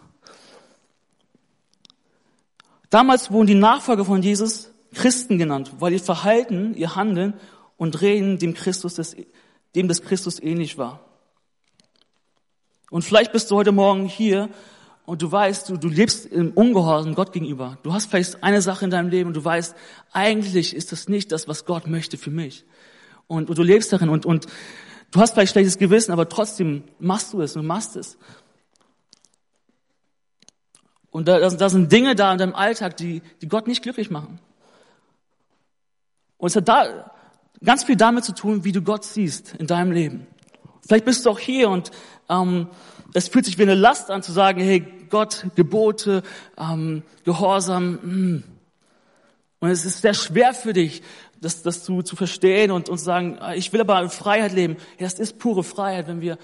Damals 2.89 3.29
wurden 3.29 3.47
die 3.47 3.55
Nachfolger 3.55 4.05
von 4.05 4.21
Jesus 4.21 4.71
Christen 4.93 5.37
genannt, 5.37 5.73
weil 5.79 5.93
ihr 5.93 5.99
Verhalten, 5.99 6.73
ihr 6.75 6.95
Handeln 6.95 7.33
und 7.75 8.01
Reden 8.01 8.37
dem 8.39 8.53
Christus 8.53 8.95
des, 8.95 9.15
dem 9.75 9.87
des 9.87 10.01
Christus 10.01 10.41
ähnlich 10.41 10.77
war. 10.77 11.01
Und 12.89 13.03
vielleicht 13.03 13.33
bist 13.33 13.51
du 13.51 13.55
heute 13.55 13.71
Morgen 13.71 14.05
hier 14.05 14.49
und 15.05 15.21
du 15.21 15.29
weißt, 15.29 15.69
du, 15.69 15.77
du 15.77 15.89
lebst 15.89 16.25
im 16.27 16.51
Ungehorsam 16.51 17.15
Gott 17.15 17.33
gegenüber. 17.33 17.77
Du 17.83 17.91
hast 17.91 18.09
vielleicht 18.09 18.43
eine 18.43 18.61
Sache 18.61 18.85
in 18.85 18.91
deinem 18.91 19.09
Leben 19.09 19.29
und 19.29 19.33
du 19.35 19.43
weißt, 19.43 19.75
eigentlich 20.13 20.73
ist 20.73 20.91
das 20.93 21.09
nicht 21.09 21.31
das, 21.33 21.47
was 21.49 21.65
Gott 21.65 21.87
möchte 21.87 22.17
für 22.17 22.31
mich. 22.31 22.63
Und, 23.27 23.49
und 23.49 23.57
du 23.57 23.63
lebst 23.63 23.91
darin 23.91 24.09
und, 24.09 24.25
und 24.25 24.47
du 25.13 25.19
hast 25.21 25.33
vielleicht 25.33 25.53
schlechtes 25.53 25.77
Gewissen, 25.77 26.11
aber 26.11 26.27
trotzdem 26.27 26.83
machst 26.99 27.33
du 27.33 27.41
es 27.41 27.55
und 27.55 27.65
machst 27.65 27.95
es. 27.95 28.17
Und 31.11 31.27
da, 31.27 31.47
da 31.47 31.69
sind 31.69 31.91
Dinge 31.91 32.15
da 32.15 32.31
in 32.31 32.39
deinem 32.39 32.55
Alltag, 32.55 32.97
die, 32.97 33.21
die 33.41 33.47
Gott 33.47 33.67
nicht 33.67 33.83
glücklich 33.83 34.09
machen. 34.09 34.39
Und 36.37 36.47
es 36.47 36.55
hat 36.55 36.67
da 36.67 37.11
ganz 37.63 37.83
viel 37.83 37.95
damit 37.95 38.25
zu 38.25 38.33
tun, 38.33 38.63
wie 38.63 38.71
du 38.71 38.81
Gott 38.81 39.05
siehst 39.05 39.55
in 39.55 39.67
deinem 39.67 39.91
Leben. 39.91 40.27
Vielleicht 40.85 41.05
bist 41.05 41.25
du 41.25 41.29
auch 41.29 41.39
hier 41.39 41.69
und 41.69 41.91
ähm, 42.29 42.67
es 43.13 43.27
fühlt 43.27 43.45
sich 43.45 43.57
wie 43.59 43.63
eine 43.63 43.75
Last 43.75 44.09
an 44.09 44.23
zu 44.23 44.31
sagen, 44.31 44.59
hey 44.59 44.85
Gott, 45.09 45.45
Gebote, 45.55 46.23
ähm, 46.57 47.03
Gehorsam. 47.23 47.91
Mh. 47.93 47.99
Hm. 48.01 48.43
Und 49.59 49.69
es 49.69 49.85
ist 49.85 50.01
sehr 50.01 50.13
schwer 50.13 50.53
für 50.53 50.73
dich, 50.73 51.03
das, 51.43 51.61
das 51.61 51.83
zu, 51.83 52.01
zu 52.01 52.15
verstehen 52.15 52.71
und, 52.71 52.87
zu 52.87 52.95
sagen, 52.95 53.37
ah, 53.39 53.53
ich 53.53 53.73
will 53.73 53.81
aber 53.81 54.01
in 54.01 54.09
Freiheit 54.09 54.53
leben. 54.53 54.77
Ja, 54.97 55.05
das 55.05 55.19
ist 55.19 55.37
pure 55.39 55.63
Freiheit, 55.63 56.07
wenn 56.07 56.21
wir 56.21 56.37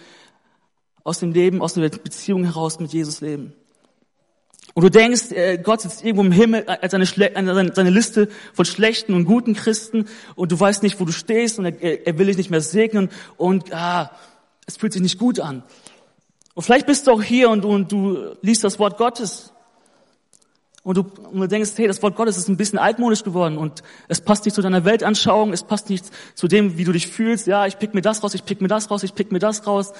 aus 1.03 1.19
dem 1.19 1.31
Leben, 1.31 1.61
aus 1.61 1.73
der 1.73 1.89
Beziehung 1.89 2.43
heraus 2.43 2.79
mit 2.79 2.91
Jesus 2.91 3.21
leben. 3.21 3.53
Und 4.73 4.83
du 4.83 4.91
denkst, 4.91 5.31
äh, 5.31 5.57
Gott 5.57 5.81
sitzt 5.81 6.03
irgendwo 6.03 6.23
im 6.23 6.31
Himmel 6.31 6.65
als 6.65 6.93
eine, 6.93 7.05
seine 7.05 7.89
Liste 7.89 8.29
von 8.53 8.65
schlechten 8.65 9.13
und 9.13 9.25
guten 9.25 9.55
Christen 9.55 10.07
und 10.35 10.51
du 10.51 10.59
weißt 10.59 10.83
nicht, 10.83 10.99
wo 10.99 11.05
du 11.05 11.11
stehst 11.11 11.59
und 11.59 11.65
er, 11.65 12.05
er 12.05 12.17
will 12.17 12.27
dich 12.27 12.37
nicht 12.37 12.51
mehr 12.51 12.61
segnen 12.61 13.09
und 13.37 13.73
ah, 13.73 14.11
es 14.67 14.77
fühlt 14.77 14.93
sich 14.93 15.01
nicht 15.01 15.17
gut 15.17 15.39
an. 15.39 15.63
Und 16.53 16.63
vielleicht 16.63 16.85
bist 16.85 17.07
du 17.07 17.11
auch 17.11 17.23
hier 17.23 17.49
und, 17.49 17.65
und 17.65 17.91
du 17.91 18.35
liest 18.41 18.63
das 18.63 18.79
Wort 18.79 18.97
Gottes 18.97 19.48
und 20.89 20.97
du, 20.97 21.01
und 21.01 21.39
du 21.39 21.47
denkst, 21.47 21.73
hey, 21.75 21.85
das 21.85 22.01
Wort 22.01 22.15
Gottes 22.15 22.35
ist 22.35 22.47
ein 22.47 22.57
bisschen 22.57 22.79
altmodisch 22.79 23.23
geworden 23.23 23.59
und 23.59 23.83
es 24.07 24.21
passt 24.21 24.45
nicht 24.45 24.55
zu 24.55 24.63
deiner 24.63 24.85
Weltanschauung, 24.85 25.53
es 25.53 25.61
passt 25.61 25.87
nicht 25.91 26.03
zu 26.33 26.47
dem, 26.47 26.79
wie 26.79 26.83
du 26.83 26.91
dich 26.91 27.05
fühlst. 27.05 27.45
Ja, 27.45 27.67
ich 27.67 27.77
pick 27.77 27.93
mir 27.93 28.01
das 28.01 28.23
raus, 28.23 28.33
ich 28.33 28.43
pick 28.43 28.59
mir 28.59 28.69
das 28.69 28.89
raus, 28.89 29.03
ich 29.03 29.13
pick 29.13 29.31
mir 29.31 29.37
das 29.37 29.67
raus 29.67 29.93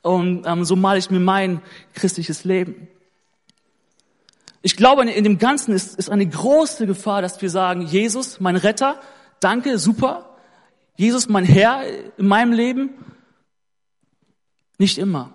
und 0.00 0.44
ähm, 0.44 0.64
so 0.64 0.74
male 0.74 0.98
ich 0.98 1.12
mir 1.12 1.20
mein 1.20 1.62
christliches 1.94 2.42
Leben. 2.42 2.88
Ich 4.62 4.76
glaube, 4.76 5.08
in 5.08 5.22
dem 5.22 5.38
Ganzen 5.38 5.74
ist, 5.74 5.96
ist 5.96 6.10
eine 6.10 6.26
große 6.26 6.88
Gefahr, 6.88 7.22
dass 7.22 7.40
wir 7.40 7.48
sagen, 7.48 7.82
Jesus, 7.82 8.40
mein 8.40 8.56
Retter, 8.56 9.00
danke, 9.38 9.78
super. 9.78 10.34
Jesus, 10.96 11.28
mein 11.28 11.44
Herr 11.44 11.84
in 12.16 12.26
meinem 12.26 12.52
Leben. 12.52 12.90
Nicht 14.76 14.98
immer. 14.98 15.34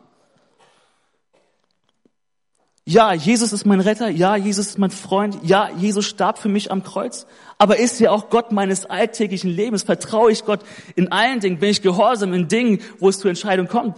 Ja, 2.90 3.12
Jesus 3.12 3.52
ist 3.52 3.66
mein 3.66 3.82
Retter. 3.82 4.08
Ja, 4.10 4.38
Jesus 4.38 4.68
ist 4.68 4.78
mein 4.78 4.92
Freund. 4.92 5.40
Ja, 5.44 5.70
Jesus 5.76 6.06
starb 6.06 6.40
für 6.40 6.48
mich 6.48 6.72
am 6.72 6.84
Kreuz. 6.84 7.28
Aber 7.58 7.78
ist 7.80 8.00
er 8.00 8.14
auch 8.14 8.30
Gott 8.30 8.54
meines 8.54 8.86
alltäglichen 8.86 9.50
Lebens? 9.50 9.84
Vertraue 9.84 10.32
ich 10.32 10.46
Gott 10.46 10.62
in 10.96 11.12
allen 11.12 11.42
Dingen? 11.42 11.60
Bin 11.60 11.70
ich 11.70 11.82
gehorsam 11.82 12.32
in 12.32 12.48
Dingen, 12.48 12.80
wo 13.00 13.10
es 13.10 13.20
zur 13.20 13.28
Entscheidung 13.28 13.68
kommt? 13.68 13.98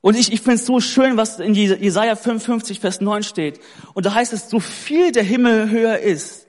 Und 0.00 0.16
ich, 0.16 0.32
ich 0.32 0.40
finde 0.40 0.56
es 0.56 0.66
so 0.66 0.80
schön, 0.80 1.16
was 1.16 1.38
in 1.38 1.54
Jesaja 1.54 2.16
55, 2.16 2.80
Vers 2.80 3.00
9 3.00 3.22
steht. 3.22 3.60
Und 3.94 4.04
da 4.04 4.14
heißt 4.14 4.32
es, 4.32 4.50
so 4.50 4.58
viel 4.58 5.12
der 5.12 5.22
Himmel 5.22 5.70
höher 5.70 6.00
ist 6.00 6.48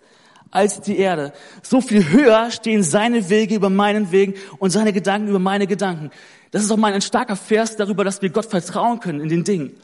als 0.50 0.82
die 0.82 0.98
Erde, 0.98 1.32
so 1.62 1.80
viel 1.80 2.10
höher 2.10 2.50
stehen 2.50 2.82
seine 2.82 3.30
Wege 3.30 3.54
über 3.54 3.70
meinen 3.70 4.12
Wegen 4.12 4.34
und 4.58 4.72
seine 4.72 4.94
Gedanken 4.94 5.28
über 5.28 5.38
meine 5.38 5.68
Gedanken. 5.68 6.10
Das 6.50 6.64
ist 6.64 6.72
auch 6.72 6.78
mal 6.78 6.92
ein 6.92 7.04
starker 7.04 7.36
Vers 7.36 7.76
darüber, 7.76 8.04
dass 8.04 8.24
wir 8.24 8.32
Gott 8.32 8.48
vertrauen 8.48 9.00
können 9.00 9.20
in 9.20 9.30
den 9.30 9.44
Dingen. 9.44 9.80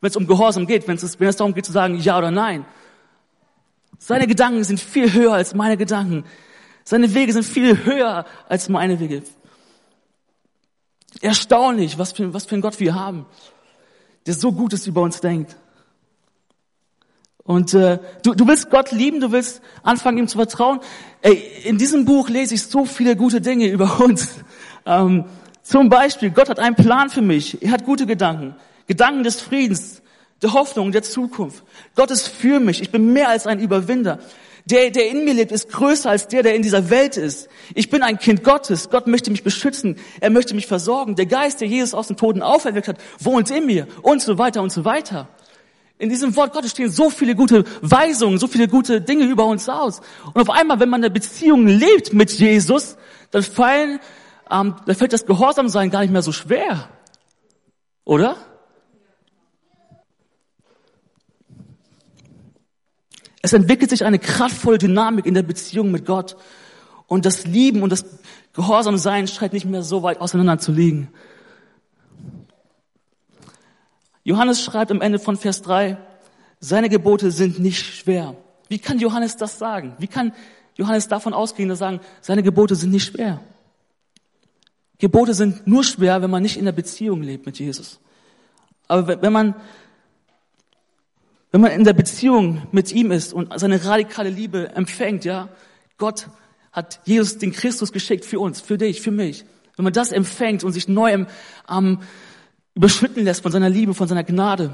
Wenn 0.00 0.10
es 0.10 0.16
um 0.16 0.26
Gehorsam 0.26 0.66
geht, 0.66 0.86
wenn 0.86 0.96
es, 0.96 1.20
wenn 1.20 1.28
es 1.28 1.36
darum 1.36 1.54
geht 1.54 1.66
zu 1.66 1.72
sagen 1.72 1.96
Ja 1.96 2.18
oder 2.18 2.30
Nein. 2.30 2.64
Seine 3.98 4.26
Gedanken 4.26 4.62
sind 4.64 4.80
viel 4.80 5.12
höher 5.12 5.32
als 5.32 5.54
meine 5.54 5.76
Gedanken. 5.76 6.24
Seine 6.84 7.12
Wege 7.14 7.32
sind 7.32 7.44
viel 7.44 7.84
höher 7.84 8.24
als 8.48 8.68
meine 8.68 9.00
Wege. 9.00 9.22
Erstaunlich, 11.20 11.98
was 11.98 12.12
für, 12.12 12.32
was 12.32 12.46
für 12.46 12.54
ein 12.54 12.60
Gott 12.60 12.78
wir 12.80 12.94
haben, 12.94 13.26
der 14.26 14.34
so 14.34 14.52
Gutes 14.52 14.86
über 14.86 15.02
uns 15.02 15.20
denkt. 15.20 15.56
Und 17.48 17.72
äh, 17.72 17.98
du, 18.22 18.34
du 18.34 18.46
willst 18.46 18.68
Gott 18.68 18.92
lieben, 18.92 19.20
du 19.20 19.32
willst 19.32 19.62
anfangen, 19.82 20.18
ihm 20.18 20.28
zu 20.28 20.36
vertrauen. 20.36 20.80
Ey, 21.22 21.42
in 21.64 21.78
diesem 21.78 22.04
Buch 22.04 22.28
lese 22.28 22.54
ich 22.54 22.64
so 22.64 22.84
viele 22.84 23.16
gute 23.16 23.40
Dinge 23.40 23.66
über 23.70 24.00
uns. 24.00 24.34
Ähm, 24.84 25.24
zum 25.62 25.88
Beispiel, 25.88 26.30
Gott 26.30 26.50
hat 26.50 26.58
einen 26.58 26.76
Plan 26.76 27.10
für 27.10 27.22
mich. 27.22 27.62
Er 27.62 27.72
hat 27.72 27.84
gute 27.84 28.06
Gedanken. 28.06 28.54
Gedanken 28.88 29.22
des 29.22 29.40
Friedens, 29.40 30.02
der 30.42 30.54
Hoffnung, 30.54 30.90
der 30.90 31.02
Zukunft. 31.02 31.62
Gott 31.94 32.10
ist 32.10 32.26
für 32.26 32.58
mich. 32.58 32.82
Ich 32.82 32.90
bin 32.90 33.12
mehr 33.12 33.28
als 33.28 33.46
ein 33.46 33.60
Überwinder. 33.60 34.18
Der, 34.64 34.90
der 34.90 35.08
in 35.08 35.24
mir 35.24 35.34
lebt, 35.34 35.52
ist 35.52 35.70
größer 35.70 36.10
als 36.10 36.28
der, 36.28 36.42
der 36.42 36.54
in 36.54 36.62
dieser 36.62 36.90
Welt 36.90 37.16
ist. 37.16 37.48
Ich 37.74 37.88
bin 37.90 38.02
ein 38.02 38.18
Kind 38.18 38.44
Gottes. 38.44 38.90
Gott 38.90 39.06
möchte 39.06 39.30
mich 39.30 39.42
beschützen. 39.42 39.96
Er 40.20 40.30
möchte 40.30 40.54
mich 40.54 40.66
versorgen. 40.66 41.16
Der 41.16 41.26
Geist, 41.26 41.60
der 41.60 41.68
Jesus 41.68 41.94
aus 41.94 42.08
den 42.08 42.16
Toten 42.16 42.42
auferweckt 42.42 42.88
hat, 42.88 42.98
wohnt 43.18 43.50
in 43.50 43.66
mir. 43.66 43.86
Und 44.02 44.20
so 44.20 44.36
weiter 44.36 44.62
und 44.62 44.70
so 44.70 44.84
weiter. 44.84 45.28
In 45.98 46.10
diesem 46.10 46.36
Wort 46.36 46.52
Gottes 46.52 46.70
stehen 46.72 46.90
so 46.90 47.10
viele 47.10 47.34
gute 47.34 47.64
Weisungen, 47.80 48.38
so 48.38 48.46
viele 48.46 48.68
gute 48.68 49.00
Dinge 49.00 49.24
über 49.24 49.46
uns 49.46 49.68
aus. 49.68 50.00
Und 50.32 50.40
auf 50.40 50.50
einmal, 50.50 50.80
wenn 50.80 50.88
man 50.88 51.02
eine 51.02 51.10
Beziehung 51.10 51.66
lebt 51.66 52.12
mit 52.12 52.30
Jesus, 52.30 52.96
dann 53.32 53.42
fallen, 53.42 53.98
ähm, 54.50 54.76
dann 54.86 54.96
fällt 54.96 55.12
das 55.12 55.26
Gehorsamsein 55.26 55.90
gar 55.90 56.00
nicht 56.00 56.12
mehr 56.12 56.22
so 56.22 56.32
schwer. 56.32 56.88
Oder? 58.04 58.36
Es 63.42 63.52
entwickelt 63.52 63.90
sich 63.90 64.04
eine 64.04 64.18
kraftvolle 64.18 64.78
Dynamik 64.78 65.26
in 65.26 65.34
der 65.34 65.42
Beziehung 65.42 65.90
mit 65.90 66.04
Gott. 66.06 66.36
Und 67.06 67.24
das 67.24 67.46
Lieben 67.46 67.82
und 67.82 67.90
das 67.90 68.04
Gehorsamsein 68.52 69.28
scheint 69.28 69.52
nicht 69.52 69.64
mehr 69.64 69.82
so 69.82 70.02
weit 70.02 70.20
auseinander 70.20 70.58
zu 70.58 70.72
liegen. 70.72 71.08
Johannes 74.24 74.62
schreibt 74.62 74.90
am 74.90 75.00
Ende 75.00 75.18
von 75.18 75.36
Vers 75.36 75.62
3, 75.62 75.96
seine 76.60 76.88
Gebote 76.88 77.30
sind 77.30 77.60
nicht 77.60 77.78
schwer. 77.78 78.36
Wie 78.68 78.78
kann 78.78 78.98
Johannes 78.98 79.36
das 79.36 79.58
sagen? 79.58 79.94
Wie 79.98 80.08
kann 80.08 80.32
Johannes 80.74 81.08
davon 81.08 81.32
ausgehen, 81.32 81.68
dass 81.68 81.78
sagen, 81.78 82.00
seine 82.20 82.42
Gebote 82.42 82.74
sind 82.74 82.90
nicht 82.90 83.06
schwer? 83.06 83.40
Gebote 84.98 85.32
sind 85.32 85.66
nur 85.66 85.84
schwer, 85.84 86.20
wenn 86.20 86.30
man 86.30 86.42
nicht 86.42 86.56
in 86.56 86.64
der 86.64 86.72
Beziehung 86.72 87.22
lebt 87.22 87.46
mit 87.46 87.58
Jesus. 87.58 88.00
Aber 88.88 89.22
wenn 89.22 89.32
man 89.32 89.54
wenn 91.50 91.60
man 91.60 91.70
in 91.72 91.84
der 91.84 91.94
Beziehung 91.94 92.66
mit 92.72 92.92
ihm 92.92 93.10
ist 93.10 93.32
und 93.32 93.58
seine 93.58 93.84
radikale 93.84 94.28
Liebe 94.28 94.68
empfängt, 94.74 95.24
ja, 95.24 95.48
Gott 95.96 96.28
hat 96.72 97.00
Jesus 97.04 97.38
den 97.38 97.52
Christus 97.52 97.92
geschickt 97.92 98.24
für 98.24 98.38
uns, 98.38 98.60
für 98.60 98.78
dich, 98.78 99.00
für 99.00 99.10
mich. 99.10 99.44
Wenn 99.76 99.84
man 99.84 99.92
das 99.92 100.12
empfängt 100.12 100.64
und 100.64 100.72
sich 100.72 100.88
neu 100.88 101.26
ähm, 101.70 101.98
überschütten 102.74 103.24
lässt 103.24 103.42
von 103.42 103.52
seiner 103.52 103.70
Liebe, 103.70 103.94
von 103.94 104.08
seiner 104.08 104.24
Gnade, 104.24 104.70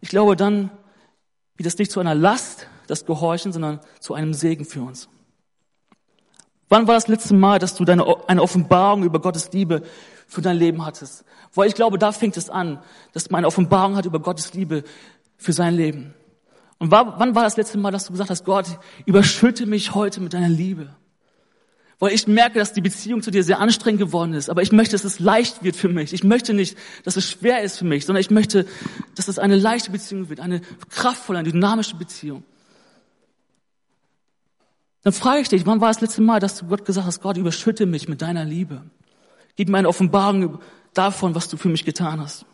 ich 0.00 0.08
glaube, 0.08 0.36
dann 0.36 0.70
wird 1.56 1.66
das 1.66 1.78
nicht 1.78 1.90
zu 1.90 2.00
einer 2.00 2.14
Last, 2.14 2.66
das 2.86 3.04
Gehorchen, 3.04 3.52
sondern 3.52 3.80
zu 4.00 4.14
einem 4.14 4.34
Segen 4.34 4.64
für 4.64 4.82
uns. 4.82 5.08
Wann 6.68 6.86
war 6.86 6.94
das 6.94 7.08
letzte 7.08 7.34
Mal, 7.34 7.58
dass 7.58 7.74
du 7.74 7.84
deine, 7.84 8.04
eine 8.28 8.42
Offenbarung 8.42 9.02
über 9.02 9.20
Gottes 9.20 9.52
Liebe 9.52 9.82
für 10.26 10.42
dein 10.42 10.56
Leben 10.56 10.84
hattest? 10.84 11.24
Weil 11.54 11.68
ich 11.68 11.74
glaube, 11.74 11.98
da 11.98 12.12
fängt 12.12 12.36
es 12.36 12.50
an, 12.50 12.80
dass 13.12 13.30
man 13.30 13.38
eine 13.38 13.46
Offenbarung 13.46 13.96
hat 13.96 14.04
über 14.04 14.20
Gottes 14.20 14.52
Liebe 14.52 14.84
für 15.38 15.52
sein 15.52 15.74
Leben. 15.74 16.14
Und 16.78 16.90
war, 16.90 17.18
wann 17.18 17.34
war 17.34 17.44
das 17.44 17.56
letzte 17.56 17.78
Mal, 17.78 17.90
dass 17.90 18.06
du 18.06 18.12
gesagt 18.12 18.30
hast, 18.30 18.44
Gott, 18.44 18.66
überschütte 19.06 19.66
mich 19.66 19.94
heute 19.94 20.20
mit 20.20 20.34
deiner 20.34 20.48
Liebe? 20.48 20.94
Weil 22.00 22.12
ich 22.12 22.28
merke, 22.28 22.60
dass 22.60 22.72
die 22.72 22.80
Beziehung 22.80 23.22
zu 23.22 23.32
dir 23.32 23.42
sehr 23.42 23.58
anstrengend 23.58 24.00
geworden 24.00 24.32
ist. 24.32 24.50
Aber 24.50 24.62
ich 24.62 24.70
möchte, 24.70 24.92
dass 24.92 25.02
es 25.02 25.18
leicht 25.18 25.64
wird 25.64 25.74
für 25.74 25.88
mich. 25.88 26.12
Ich 26.12 26.22
möchte 26.22 26.54
nicht, 26.54 26.78
dass 27.02 27.16
es 27.16 27.28
schwer 27.28 27.62
ist 27.62 27.78
für 27.78 27.84
mich, 27.84 28.06
sondern 28.06 28.20
ich 28.20 28.30
möchte, 28.30 28.66
dass 29.16 29.26
es 29.26 29.40
eine 29.40 29.56
leichte 29.56 29.90
Beziehung 29.90 30.28
wird, 30.28 30.38
eine 30.38 30.60
kraftvolle, 30.90 31.40
eine 31.40 31.50
dynamische 31.50 31.96
Beziehung. 31.96 32.44
Dann 35.02 35.12
frage 35.12 35.40
ich 35.40 35.48
dich, 35.48 35.66
wann 35.66 35.80
war 35.80 35.88
das 35.88 36.00
letzte 36.00 36.22
Mal, 36.22 36.38
dass 36.38 36.58
du 36.58 36.66
Gott 36.66 36.84
gesagt 36.84 37.06
hast, 37.06 37.20
Gott, 37.20 37.36
überschütte 37.36 37.86
mich 37.86 38.08
mit 38.08 38.22
deiner 38.22 38.44
Liebe. 38.44 38.82
Gib 39.56 39.68
mir 39.68 39.78
eine 39.78 39.88
Offenbarung 39.88 40.60
davon, 40.94 41.34
was 41.34 41.48
du 41.48 41.56
für 41.56 41.68
mich 41.68 41.84
getan 41.84 42.20
hast. 42.20 42.44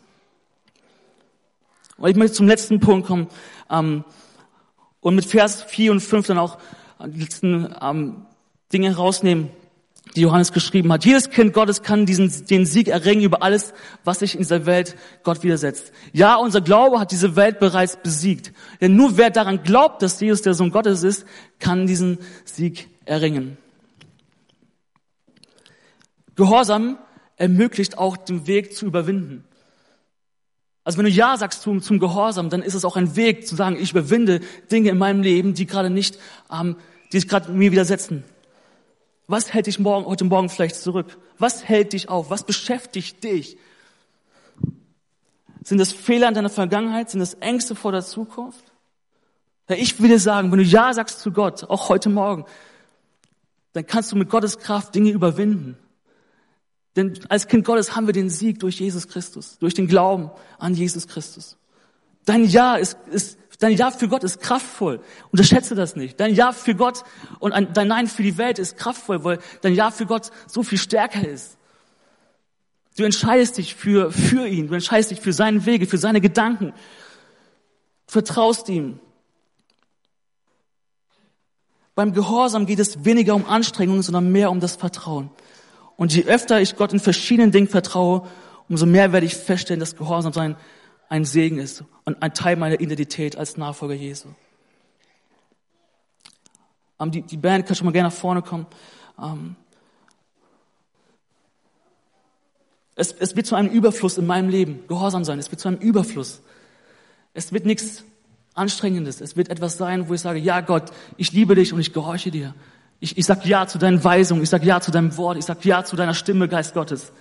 Und 1.97 2.09
ich 2.09 2.15
möchte 2.15 2.35
zum 2.35 2.47
letzten 2.47 2.79
Punkt 2.79 3.07
kommen 3.07 3.27
ähm, 3.69 4.03
und 4.99 5.15
mit 5.15 5.25
Vers 5.25 5.63
4 5.63 5.91
und 5.91 5.99
5 6.01 6.27
dann 6.27 6.37
auch 6.37 6.57
die 7.05 7.19
letzten 7.19 7.73
ähm, 7.81 8.25
Dinge 8.73 8.89
herausnehmen, 8.89 9.49
die 10.15 10.21
Johannes 10.21 10.51
geschrieben 10.51 10.91
hat. 10.91 11.05
Jedes 11.05 11.29
Kind 11.29 11.53
Gottes 11.53 11.83
kann 11.83 12.05
diesen, 12.05 12.47
den 12.47 12.65
Sieg 12.65 12.87
erringen 12.87 13.23
über 13.23 13.43
alles, 13.43 13.73
was 14.03 14.19
sich 14.19 14.33
in 14.33 14.39
dieser 14.39 14.65
Welt 14.65 14.95
Gott 15.23 15.43
widersetzt. 15.43 15.91
Ja, 16.13 16.35
unser 16.35 16.61
Glaube 16.61 16.99
hat 16.99 17.11
diese 17.11 17.35
Welt 17.35 17.59
bereits 17.59 17.97
besiegt. 17.97 18.53
Denn 18.81 18.95
nur 18.95 19.17
wer 19.17 19.29
daran 19.29 19.63
glaubt, 19.63 20.01
dass 20.01 20.19
Jesus 20.19 20.41
der 20.41 20.53
Sohn 20.53 20.71
Gottes 20.71 21.03
ist, 21.03 21.25
kann 21.59 21.87
diesen 21.87 22.19
Sieg 22.43 22.89
erringen. 23.05 23.57
Gehorsam 26.35 26.97
ermöglicht 27.37 27.97
auch 27.97 28.17
den 28.17 28.47
Weg 28.47 28.75
zu 28.75 28.85
überwinden. 28.85 29.45
Also 30.85 30.99
wenn 30.99 31.05
du 31.05 31.11
Ja 31.11 31.35
sagst 31.35 31.63
zum, 31.63 31.81
zum 31.81 31.99
Gehorsam, 31.99 32.49
dann 32.49 32.61
ist 32.61 32.75
es 32.75 32.85
auch 32.85 32.95
ein 32.95 33.15
Weg 33.15 33.47
zu 33.47 33.55
sagen, 33.55 33.75
ich 33.77 33.91
überwinde 33.91 34.39
Dinge 34.71 34.91
in 34.91 34.97
meinem 34.99 35.23
Leben, 35.23 35.55
die 35.55 35.65
gerade 35.65 35.89
nicht, 35.89 36.19
ähm, 36.51 36.77
die 37.11 37.19
sich 37.19 37.27
gerade 37.27 37.51
mir 37.51 37.71
widersetzen. 37.71 38.23
Was 39.27 39.51
hält 39.51 39.65
dich 39.65 39.79
morgen, 39.79 40.05
heute 40.05 40.25
Morgen 40.25 40.47
vielleicht 40.47 40.75
zurück? 40.75 41.17
Was 41.39 41.67
hält 41.67 41.93
dich 41.93 42.07
auf? 42.07 42.29
Was 42.29 42.43
beschäftigt 42.43 43.23
dich? 43.23 43.57
Sind 45.63 45.79
das 45.79 45.91
Fehler 45.91 46.27
in 46.27 46.35
deiner 46.35 46.49
Vergangenheit? 46.49 47.09
Sind 47.09 47.19
das 47.19 47.33
Ängste 47.33 47.73
vor 47.73 47.91
der 47.91 48.03
Zukunft? 48.03 48.63
Ja, 49.67 49.75
ich 49.75 49.99
will 49.99 50.09
dir 50.09 50.19
sagen, 50.19 50.51
wenn 50.51 50.59
du 50.59 50.63
Ja 50.63 50.93
sagst 50.93 51.19
zu 51.19 51.31
Gott, 51.31 51.63
auch 51.63 51.89
heute 51.89 52.09
Morgen, 52.09 52.45
dann 53.73 53.87
kannst 53.87 54.11
du 54.11 54.15
mit 54.15 54.29
Gottes 54.29 54.59
Kraft 54.59 54.93
Dinge 54.93 55.09
überwinden. 55.09 55.79
Denn 56.95 57.19
als 57.29 57.47
Kind 57.47 57.65
Gottes 57.65 57.95
haben 57.95 58.07
wir 58.07 58.13
den 58.13 58.29
Sieg 58.29 58.59
durch 58.59 58.79
Jesus 58.79 59.07
Christus, 59.07 59.57
durch 59.59 59.73
den 59.73 59.87
Glauben 59.87 60.31
an 60.57 60.73
Jesus 60.73 61.07
Christus. 61.07 61.57
Dein 62.25 62.45
Ja 62.45 62.75
ist, 62.75 62.97
ist 63.11 63.37
Dein 63.59 63.73
Ja 63.73 63.91
für 63.91 64.07
Gott 64.07 64.23
ist 64.23 64.41
kraftvoll. 64.41 64.99
Unterschätze 65.31 65.75
das 65.75 65.95
nicht. 65.95 66.19
Dein 66.19 66.35
Ja 66.35 66.51
für 66.51 66.75
Gott 66.75 67.03
und 67.39 67.53
dein 67.73 67.87
Nein 67.87 68.07
für 68.07 68.23
die 68.23 68.37
Welt 68.37 68.59
ist 68.59 68.77
kraftvoll, 68.77 69.23
weil 69.23 69.39
dein 69.61 69.73
Ja 69.73 69.91
für 69.91 70.05
Gott 70.05 70.31
so 70.47 70.63
viel 70.63 70.77
stärker 70.77 71.27
ist. 71.27 71.57
Du 72.97 73.03
entscheidest 73.03 73.57
dich 73.57 73.75
für, 73.75 74.11
für 74.11 74.47
ihn. 74.47 74.67
Du 74.67 74.73
entscheidest 74.73 75.11
dich 75.11 75.21
für 75.21 75.33
seine 75.33 75.65
Wege, 75.65 75.85
für 75.85 75.97
seine 75.97 76.21
Gedanken. 76.21 76.73
Du 78.07 78.11
vertraust 78.11 78.69
ihm. 78.69 78.99
Beim 81.93 82.13
Gehorsam 82.13 82.65
geht 82.65 82.79
es 82.79 83.05
weniger 83.05 83.35
um 83.35 83.45
Anstrengungen, 83.45 84.01
sondern 84.01 84.31
mehr 84.31 84.51
um 84.51 84.59
das 84.59 84.75
Vertrauen. 84.75 85.29
Und 85.97 86.13
je 86.13 86.25
öfter 86.25 86.61
ich 86.61 86.75
Gott 86.75 86.93
in 86.93 86.99
verschiedenen 86.99 87.51
Dingen 87.51 87.67
vertraue, 87.67 88.27
umso 88.67 88.85
mehr 88.85 89.13
werde 89.13 89.25
ich 89.25 89.35
feststellen, 89.35 89.79
dass 89.79 89.95
Gehorsam 89.95 90.33
sein 90.33 90.55
ein 91.07 91.25
Segen 91.25 91.59
ist 91.59 91.83
und 92.03 92.21
ein 92.21 92.33
Teil 92.33 92.55
meiner 92.55 92.79
Identität 92.79 93.37
als 93.37 93.57
Nachfolger 93.57 93.93
Jesu. 93.93 94.29
Ähm, 96.99 97.11
die, 97.11 97.21
die 97.21 97.37
Band 97.37 97.65
kann 97.65 97.75
schon 97.75 97.85
mal 97.85 97.91
gerne 97.91 98.09
nach 98.09 98.15
vorne 98.15 98.41
kommen. 98.41 98.65
Ähm, 99.21 99.55
es, 102.95 103.11
es 103.11 103.35
wird 103.35 103.45
zu 103.45 103.55
einem 103.55 103.69
Überfluss 103.69 104.17
in 104.17 104.25
meinem 104.25 104.49
Leben, 104.49 104.87
Gehorsam 104.87 105.23
sein, 105.23 105.37
es 105.39 105.51
wird 105.51 105.59
zu 105.59 105.67
einem 105.67 105.77
Überfluss. 105.77 106.41
Es 107.33 107.51
wird 107.51 107.65
nichts 107.65 108.03
Anstrengendes, 108.53 109.19
es 109.19 109.35
wird 109.35 109.49
etwas 109.49 109.77
sein, 109.77 110.07
wo 110.07 110.13
ich 110.13 110.21
sage, 110.21 110.39
ja 110.39 110.61
Gott, 110.61 110.91
ich 111.17 111.33
liebe 111.33 111.55
dich 111.55 111.73
und 111.73 111.81
ich 111.81 111.91
gehorche 111.91 112.31
dir. 112.31 112.55
Ich, 113.05 113.19
ich 113.19 113.25
sag 113.27 113.45
Ja 113.45 113.67
zu 113.67 113.77
deinen 113.77 114.03
Weisungen, 114.03 114.41
ich 114.41 114.49
sag 114.49 114.63
Ja 114.63 114.81
zu 114.81 114.89
deinem 114.89 115.15
Wort, 115.15 115.37
ich 115.37 115.45
sag 115.45 115.63
Ja 115.63 115.83
zu 115.83 115.95
deiner 115.95 116.15
Stimme, 116.15 116.47
Geist 116.47 116.73
Gottes. 116.73 117.11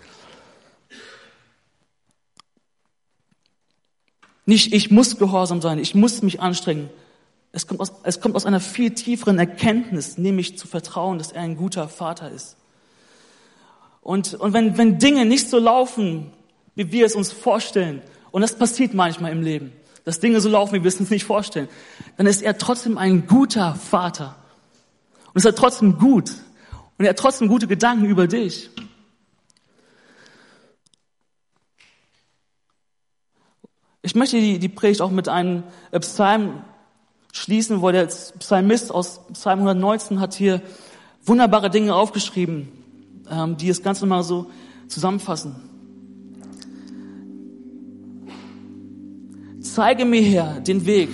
Nicht, 4.47 4.73
ich 4.73 4.91
muss 4.91 5.19
gehorsam 5.19 5.61
sein, 5.61 5.79
ich 5.79 5.95
muss 5.95 6.23
mich 6.23 6.41
anstrengen. 6.41 6.89
Es 7.53 7.67
kommt, 7.67 7.81
aus, 7.81 7.93
es 8.03 8.23
kommt 8.23 8.35
aus 8.35 8.47
einer 8.47 8.61
viel 8.61 8.95
tieferen 8.95 9.39
Erkenntnis, 9.39 10.17
nämlich 10.17 10.57
zu 10.57 10.67
vertrauen, 10.67 11.19
dass 11.19 11.33
er 11.33 11.43
ein 11.43 11.55
guter 11.55 11.87
Vater 11.91 12.31
ist. 12.31 12.57
Und, 14.01 14.33
und 14.33 14.55
wenn, 14.55 14.79
wenn 14.79 14.99
Dinge 14.99 15.27
nicht 15.27 15.51
so 15.51 15.59
laufen, 15.59 16.33
wie 16.77 16.93
wir 16.93 17.05
es 17.05 17.15
uns 17.15 17.31
vorstellen, 17.31 18.01
und 18.31 18.41
das 18.41 18.57
passiert 18.57 18.95
manchmal 18.95 19.33
im 19.33 19.43
Leben, 19.43 19.75
dass 20.07 20.19
Dinge 20.19 20.41
so 20.41 20.49
laufen, 20.49 20.77
wie 20.77 20.83
wir 20.83 20.89
es 20.89 20.99
uns 20.99 21.11
nicht 21.11 21.25
vorstellen, 21.25 21.69
dann 22.17 22.27
ist 22.27 22.41
er 22.41 22.57
trotzdem 22.57 22.97
ein 22.97 23.27
guter 23.27 23.75
Vater. 23.75 24.37
Und 25.35 25.39
ist 25.39 25.45
er 25.45 25.55
trotzdem 25.55 25.99
gut. 25.99 26.31
Und 26.97 27.05
er 27.05 27.11
hat 27.11 27.19
trotzdem 27.19 27.49
gute 27.49 27.67
Gedanken 27.67 28.05
über 28.05 28.29
dich. 28.29 28.71
Ich 34.03 34.15
möchte 34.15 34.39
die, 34.39 34.61
die 34.61 34.69
Predigt 34.69 35.01
auch 35.01 35.11
mit 35.11 35.29
einem 35.29 35.65
äh, 35.91 35.99
Psalm 35.99 36.63
schließen, 37.33 37.83
wo 37.83 37.91
der 37.91 38.07
Psalmist 38.07 38.93
aus 38.93 39.21
Psalm 39.33 39.61
119 39.61 40.21
hat 40.21 40.35
hier 40.35 40.63
wunderbare 41.25 41.69
Dinge 41.69 41.95
aufgeschrieben, 41.97 42.69
ähm, 43.29 43.57
die 43.57 43.67
das 43.67 43.83
Ganze 43.83 44.07
mal 44.07 44.23
so 44.23 44.51
zusammenfassen. 44.87 45.57
Zeige 49.61 50.05
mir 50.05 50.21
her 50.21 50.61
den 50.61 50.87
Weg, 50.87 51.09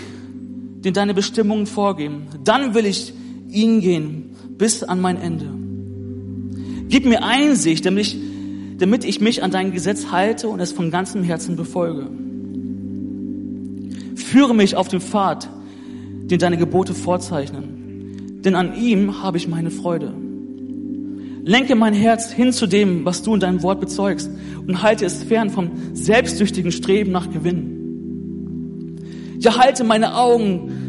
den 0.82 0.92
deine 0.92 1.14
Bestimmungen 1.14 1.66
vorgeben. 1.66 2.28
Dann 2.44 2.74
will 2.74 2.84
ich 2.84 3.14
ihn 3.52 3.80
gehen 3.80 4.30
bis 4.58 4.82
an 4.82 5.00
mein 5.00 5.16
Ende. 5.16 5.46
Gib 6.88 7.06
mir 7.06 7.22
Einsicht, 7.22 7.86
damit 7.86 8.06
ich, 8.06 8.16
damit 8.78 9.04
ich 9.04 9.20
mich 9.20 9.42
an 9.42 9.50
dein 9.50 9.72
Gesetz 9.72 10.10
halte 10.10 10.48
und 10.48 10.60
es 10.60 10.72
von 10.72 10.90
ganzem 10.90 11.22
Herzen 11.22 11.56
befolge. 11.56 12.08
Führe 14.16 14.54
mich 14.54 14.76
auf 14.76 14.88
den 14.88 15.00
Pfad, 15.00 15.48
den 16.24 16.38
deine 16.38 16.56
Gebote 16.56 16.94
vorzeichnen, 16.94 18.40
denn 18.44 18.54
an 18.54 18.74
ihm 18.76 19.22
habe 19.22 19.36
ich 19.36 19.48
meine 19.48 19.70
Freude. 19.70 20.12
Lenke 21.42 21.74
mein 21.74 21.94
Herz 21.94 22.32
hin 22.32 22.52
zu 22.52 22.66
dem, 22.66 23.04
was 23.04 23.22
du 23.22 23.34
in 23.34 23.40
deinem 23.40 23.62
Wort 23.62 23.80
bezeugst 23.80 24.30
und 24.66 24.82
halte 24.82 25.06
es 25.06 25.22
fern 25.22 25.50
vom 25.50 25.70
selbstsüchtigen 25.94 26.70
Streben 26.70 27.12
nach 27.12 27.30
Gewinn. 27.30 27.78
Ja, 29.38 29.56
halte 29.56 29.84
meine 29.84 30.16
Augen 30.16 30.79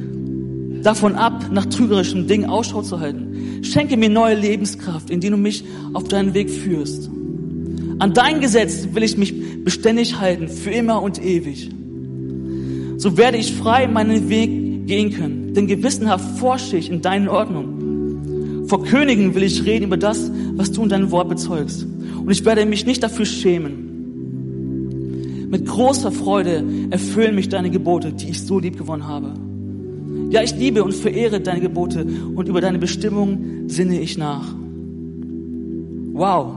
davon 0.84 1.16
ab, 1.16 1.50
nach 1.52 1.66
trügerischen 1.66 2.28
Dingen 2.28 2.50
Ausschau 2.50 2.82
zu 2.82 3.00
halten. 3.00 3.64
Schenke 3.64 3.98
mir 3.98 4.10
neue 4.10 4.36
Lebenskraft, 4.36 5.10
indem 5.10 5.32
du 5.32 5.38
mich 5.38 5.64
auf 5.94 6.08
deinen 6.08 6.34
Weg 6.34 6.50
führst. 6.50 7.10
An 8.00 8.14
dein 8.14 8.42
Gesetz 8.42 8.88
will 8.94 9.04
ich 9.04 9.18
mich 9.18 9.64
beständig 9.64 10.20
halten, 10.20 10.48
für 10.48 10.72
immer 10.72 11.02
und 11.02 11.24
ewig 11.24 11.70
so 13.02 13.18
werde 13.18 13.38
ich 13.38 13.52
frei 13.54 13.88
meinen 13.88 14.30
Weg 14.30 14.86
gehen 14.86 15.12
können. 15.12 15.56
Denn 15.56 15.66
gewissenhaft 15.66 16.38
forsche 16.38 16.78
ich 16.78 16.92
in 16.92 17.02
deinen 17.02 17.28
Ordnungen. 17.30 18.68
Vor 18.68 18.84
Königen 18.84 19.34
will 19.34 19.42
ich 19.42 19.66
reden 19.66 19.86
über 19.86 19.98
das, 19.98 20.32
was 20.54 20.72
du 20.72 20.84
in 20.84 20.90
deinem 20.90 21.10
Wort 21.10 21.28
bezeugst. 21.28 21.84
Und 21.84 22.30
ich 22.30 22.46
werde 22.46 22.64
mich 22.68 22.86
nicht 22.86 23.02
dafür 23.02 23.26
schämen. 23.26 23.88
Mit 25.50 25.66
großer 25.66 26.12
Freude 26.12 26.64
erfüllen 26.92 27.34
mich 27.34 27.50
deine 27.50 27.72
Gebote, 27.72 28.14
die 28.14 28.30
ich 28.30 28.44
so 28.44 28.60
lieb 28.60 28.78
gewonnen 28.78 29.08
habe. 29.08 29.34
Ja, 30.32 30.42
ich 30.42 30.56
liebe 30.56 30.82
und 30.82 30.94
verehre 30.94 31.42
deine 31.42 31.60
Gebote 31.60 32.08
und 32.36 32.48
über 32.48 32.62
deine 32.62 32.80
Bestimmungen 32.80 33.68
sinne 33.68 34.00
ich 34.00 34.18
nach. 34.18 34.56
Wow. 36.14 36.56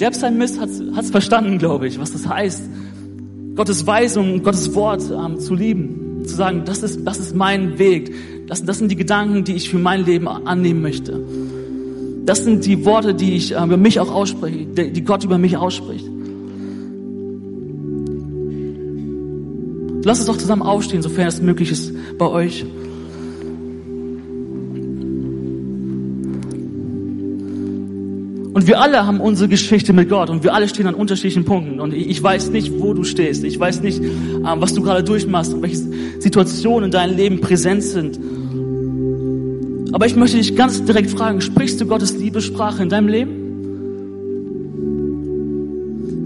Der 0.00 0.10
Psalmist 0.10 0.58
hat 0.58 0.70
es 0.70 1.10
verstanden, 1.10 1.58
glaube 1.58 1.86
ich, 1.86 2.00
was 2.00 2.12
das 2.12 2.26
heißt, 2.26 2.62
Gottes 3.56 3.86
Weisung 3.86 4.32
und 4.32 4.42
Gottes 4.42 4.74
Wort 4.74 5.02
ähm, 5.10 5.38
zu 5.38 5.54
lieben. 5.54 6.22
Zu 6.24 6.34
sagen, 6.34 6.62
das 6.64 6.82
ist, 6.82 7.04
das 7.04 7.18
ist 7.18 7.36
mein 7.36 7.78
Weg. 7.78 8.14
Das, 8.46 8.64
das 8.64 8.78
sind 8.78 8.90
die 8.90 8.96
Gedanken, 8.96 9.44
die 9.44 9.54
ich 9.54 9.68
für 9.68 9.78
mein 9.78 10.06
Leben 10.06 10.28
annehmen 10.28 10.80
möchte. 10.80 11.22
Das 12.24 12.42
sind 12.42 12.64
die 12.64 12.86
Worte, 12.86 13.12
die 13.12 13.34
ich 13.34 13.52
äh, 13.52 13.62
über 13.62 13.76
mich 13.76 14.00
auch 14.00 14.10
ausspreche, 14.10 14.64
die 14.64 15.04
Gott 15.04 15.24
über 15.24 15.36
mich 15.36 15.58
ausspricht. 15.58 16.06
Lass 20.04 20.18
uns 20.18 20.26
doch 20.26 20.36
zusammen 20.36 20.62
aufstehen, 20.62 21.02
sofern 21.02 21.28
es 21.28 21.40
möglich 21.40 21.70
ist 21.70 21.92
bei 22.18 22.26
euch. 22.26 22.64
Und 28.54 28.66
wir 28.66 28.80
alle 28.80 29.06
haben 29.06 29.20
unsere 29.20 29.48
Geschichte 29.48 29.92
mit 29.92 30.10
Gott 30.10 30.28
und 30.28 30.44
wir 30.44 30.54
alle 30.54 30.68
stehen 30.68 30.86
an 30.86 30.94
unterschiedlichen 30.94 31.44
Punkten. 31.44 31.80
Und 31.80 31.94
ich 31.94 32.22
weiß 32.22 32.50
nicht, 32.50 32.78
wo 32.78 32.92
du 32.92 33.02
stehst. 33.02 33.44
Ich 33.44 33.58
weiß 33.58 33.80
nicht, 33.80 34.02
ähm, 34.02 34.44
was 34.44 34.74
du 34.74 34.82
gerade 34.82 35.02
durchmachst 35.02 35.54
und 35.54 35.62
welche 35.62 35.78
Situationen 36.18 36.84
in 36.86 36.90
deinem 36.90 37.16
Leben 37.16 37.40
präsent 37.40 37.82
sind. 37.82 38.20
Aber 39.92 40.06
ich 40.06 40.16
möchte 40.16 40.36
dich 40.36 40.54
ganz 40.54 40.84
direkt 40.84 41.10
fragen, 41.10 41.40
sprichst 41.40 41.80
du 41.80 41.86
Gottes 41.86 42.16
Liebessprache 42.16 42.82
in 42.82 42.88
deinem 42.88 43.08
Leben? 43.08 43.38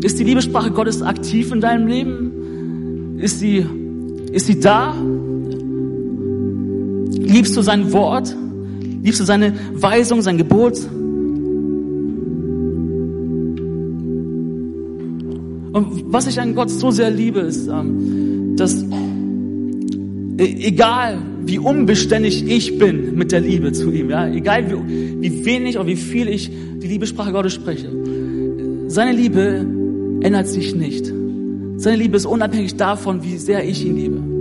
Ist 0.02 0.18
die 0.18 0.24
Liebessprache 0.24 0.72
Gottes 0.72 1.02
aktiv 1.02 1.52
in 1.52 1.60
deinem 1.60 1.86
Leben? 1.86 2.35
Ist 3.18 3.40
sie, 3.40 3.64
ist 4.32 4.46
sie 4.46 4.60
da? 4.60 4.94
Liebst 7.18 7.56
du 7.56 7.62
sein 7.62 7.92
Wort? 7.92 8.34
Liebst 9.02 9.20
du 9.20 9.24
seine 9.24 9.54
Weisung, 9.72 10.20
sein 10.22 10.36
Gebot? 10.36 10.78
Und 15.72 16.04
was 16.12 16.26
ich 16.26 16.40
an 16.40 16.54
Gott 16.54 16.70
so 16.70 16.90
sehr 16.90 17.10
liebe, 17.10 17.40
ist, 17.40 17.68
ähm, 17.68 18.54
dass 18.56 18.82
e, 18.82 20.66
egal 20.66 21.18
wie 21.44 21.58
unbeständig 21.58 22.44
ich 22.48 22.78
bin 22.78 23.14
mit 23.14 23.30
der 23.32 23.40
Liebe 23.40 23.72
zu 23.72 23.90
ihm, 23.92 24.10
ja, 24.10 24.26
egal 24.28 24.70
wie, 24.70 25.20
wie 25.20 25.44
wenig 25.44 25.76
oder 25.76 25.86
wie 25.86 25.96
viel 25.96 26.28
ich 26.28 26.50
die 26.50 26.86
Liebessprache 26.86 27.32
Gottes 27.32 27.54
spreche, 27.54 27.90
seine 28.88 29.12
Liebe 29.12 29.66
ändert 30.20 30.48
sich 30.48 30.74
nicht. 30.74 31.15
Seine 31.78 31.96
Liebe 31.96 32.16
ist 32.16 32.26
unabhängig 32.26 32.76
davon, 32.76 33.22
wie 33.22 33.36
sehr 33.36 33.64
ich 33.68 33.84
ihn 33.84 33.96
liebe. 33.96 34.36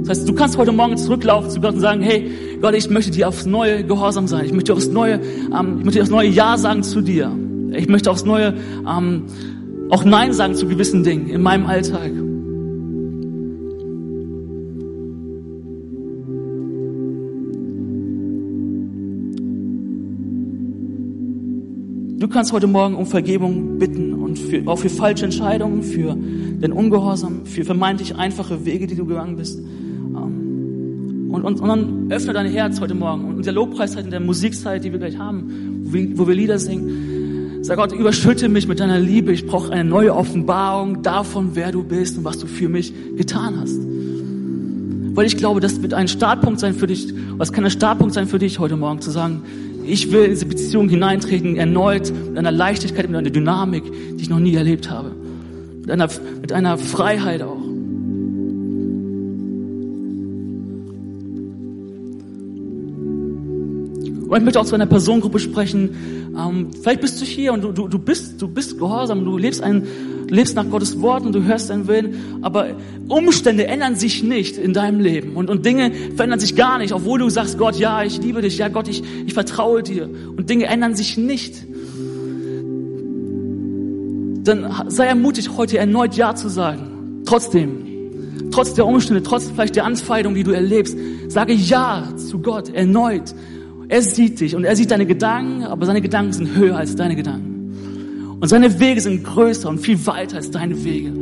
Das 0.00 0.18
heißt, 0.18 0.28
du 0.28 0.34
kannst 0.34 0.58
heute 0.58 0.72
Morgen 0.72 0.98
zurücklaufen 0.98 1.50
zu 1.50 1.60
Gott 1.60 1.74
und 1.74 1.80
sagen, 1.80 2.02
hey, 2.02 2.30
Gott, 2.60 2.74
ich 2.74 2.90
möchte 2.90 3.10
dir 3.10 3.28
aufs 3.28 3.46
Neue 3.46 3.84
gehorsam 3.84 4.28
sein. 4.28 4.44
Ich 4.44 4.52
möchte 4.52 4.74
aufs 4.74 4.88
Neue, 4.88 5.20
ähm, 5.58 5.78
ich 5.78 5.84
möchte 5.84 6.02
aufs 6.02 6.10
Neue 6.10 6.28
Ja 6.28 6.58
sagen 6.58 6.82
zu 6.82 7.00
dir. 7.00 7.34
Ich 7.72 7.88
möchte 7.88 8.10
aufs 8.10 8.24
Neue 8.24 8.54
ähm, 8.86 9.24
auch 9.88 10.04
Nein 10.04 10.34
sagen 10.34 10.54
zu 10.54 10.68
gewissen 10.68 11.02
Dingen 11.02 11.28
in 11.28 11.40
meinem 11.40 11.66
Alltag. 11.66 12.12
Du 22.18 22.28
kannst 22.28 22.52
heute 22.52 22.66
Morgen 22.66 22.94
um 22.94 23.06
Vergebung 23.06 23.78
bitten 23.78 24.13
für, 24.38 24.62
auch 24.66 24.78
für 24.78 24.88
falsche 24.88 25.24
Entscheidungen, 25.24 25.82
für 25.82 26.14
den 26.14 26.72
Ungehorsam, 26.72 27.46
für 27.46 27.64
vermeintlich 27.64 28.16
einfache 28.16 28.64
Wege, 28.64 28.86
die 28.86 28.94
du 28.94 29.06
gegangen 29.06 29.36
bist. 29.36 29.58
Ähm, 29.58 31.30
und, 31.32 31.42
und, 31.42 31.60
und 31.60 31.68
dann 31.68 32.06
öffne 32.10 32.32
dein 32.32 32.46
Herz 32.46 32.80
heute 32.80 32.94
Morgen. 32.94 33.24
Und 33.24 33.36
in 33.38 33.42
der 33.42 33.52
Lobpreiszeit, 33.52 34.04
in 34.04 34.10
der 34.10 34.20
Musikszeit, 34.20 34.84
die 34.84 34.92
wir 34.92 34.98
gleich 34.98 35.18
haben, 35.18 35.82
wo 35.84 35.92
wir, 35.92 36.18
wo 36.18 36.28
wir 36.28 36.34
Lieder 36.34 36.58
singen, 36.58 37.14
Sag 37.64 37.78
Gott, 37.78 37.92
überschütte 37.92 38.50
mich 38.50 38.68
mit 38.68 38.78
deiner 38.78 39.00
Liebe. 39.00 39.32
Ich 39.32 39.46
brauche 39.46 39.72
eine 39.72 39.88
neue 39.88 40.14
Offenbarung 40.14 41.02
davon, 41.02 41.52
wer 41.54 41.72
du 41.72 41.82
bist 41.82 42.18
und 42.18 42.24
was 42.24 42.38
du 42.38 42.46
für 42.46 42.68
mich 42.68 42.92
getan 43.16 43.58
hast. 43.58 43.78
Weil 45.16 45.24
ich 45.24 45.38
glaube, 45.38 45.60
das 45.60 45.80
wird 45.80 45.94
ein 45.94 46.06
Startpunkt 46.06 46.60
sein 46.60 46.74
für 46.74 46.86
dich, 46.86 47.14
was 47.38 47.54
kann 47.54 47.64
ein 47.64 47.70
Startpunkt 47.70 48.12
sein 48.12 48.26
für 48.26 48.38
dich 48.38 48.58
heute 48.58 48.76
Morgen, 48.76 49.00
zu 49.00 49.10
sagen, 49.10 49.44
ich 49.86 50.10
will 50.12 50.24
in 50.24 50.30
diese 50.30 50.46
Beziehung 50.46 50.88
hineintreten, 50.88 51.56
erneut 51.56 52.12
mit 52.12 52.38
einer 52.38 52.52
Leichtigkeit, 52.52 53.08
mit 53.08 53.16
einer 53.16 53.30
Dynamik, 53.30 53.84
die 53.84 54.22
ich 54.22 54.30
noch 54.30 54.40
nie 54.40 54.54
erlebt 54.54 54.90
habe. 54.90 55.12
Mit 55.80 55.90
einer, 55.90 56.08
mit 56.40 56.52
einer 56.52 56.78
Freiheit 56.78 57.42
auch. 57.42 57.63
Und 64.34 64.40
ich 64.40 64.44
möchte 64.46 64.58
auch 64.58 64.64
zu 64.64 64.74
einer 64.74 64.86
Personengruppe 64.86 65.38
sprechen. 65.38 66.34
Ähm, 66.36 66.70
vielleicht 66.82 67.00
bist 67.02 67.20
du 67.20 67.24
hier 67.24 67.52
und 67.52 67.62
du, 67.62 67.70
du, 67.70 67.86
du, 67.86 68.00
bist, 68.00 68.42
du 68.42 68.48
bist 68.48 68.80
gehorsam, 68.80 69.24
du 69.24 69.38
lebst, 69.38 69.62
ein, 69.62 69.86
lebst 70.28 70.56
nach 70.56 70.68
Gottes 70.68 71.00
Wort 71.00 71.24
und 71.24 71.36
du 71.36 71.44
hörst 71.44 71.68
seinen 71.68 71.86
Willen, 71.86 72.40
aber 72.42 72.70
Umstände 73.06 73.68
ändern 73.68 73.94
sich 73.94 74.24
nicht 74.24 74.58
in 74.58 74.72
deinem 74.72 74.98
Leben 74.98 75.36
und, 75.36 75.50
und 75.50 75.64
Dinge 75.64 75.92
verändern 76.16 76.40
sich 76.40 76.56
gar 76.56 76.78
nicht, 76.78 76.92
obwohl 76.92 77.20
du 77.20 77.30
sagst, 77.30 77.58
Gott, 77.58 77.76
ja, 77.76 78.02
ich 78.02 78.20
liebe 78.20 78.42
dich, 78.42 78.58
ja, 78.58 78.66
Gott, 78.66 78.88
ich, 78.88 79.04
ich 79.24 79.34
vertraue 79.34 79.84
dir 79.84 80.10
und 80.36 80.50
Dinge 80.50 80.64
ändern 80.64 80.96
sich 80.96 81.16
nicht. 81.16 81.54
Dann 84.42 84.68
sei 84.88 85.06
ermutigt, 85.06 85.52
heute 85.56 85.78
erneut 85.78 86.16
Ja 86.16 86.34
zu 86.34 86.48
sagen. 86.48 87.22
Trotzdem, 87.24 88.50
trotz 88.50 88.74
der 88.74 88.84
Umstände, 88.84 89.22
trotz 89.22 89.48
vielleicht 89.48 89.76
der 89.76 89.84
Anfeindung, 89.84 90.34
die 90.34 90.42
du 90.42 90.50
erlebst, 90.50 90.98
sage 91.28 91.52
Ja 91.52 92.08
zu 92.16 92.40
Gott 92.40 92.74
erneut. 92.74 93.32
Er 93.88 94.02
sieht 94.02 94.40
dich 94.40 94.56
und 94.56 94.64
er 94.64 94.76
sieht 94.76 94.90
deine 94.90 95.06
Gedanken, 95.06 95.64
aber 95.64 95.86
seine 95.86 96.00
Gedanken 96.00 96.32
sind 96.32 96.54
höher 96.54 96.76
als 96.76 96.96
deine 96.96 97.16
Gedanken. 97.16 98.36
Und 98.40 98.48
seine 98.48 98.80
Wege 98.80 99.00
sind 99.00 99.24
größer 99.24 99.68
und 99.68 99.78
viel 99.78 100.04
weiter 100.06 100.36
als 100.36 100.50
deine 100.50 100.84
Wege. 100.84 101.12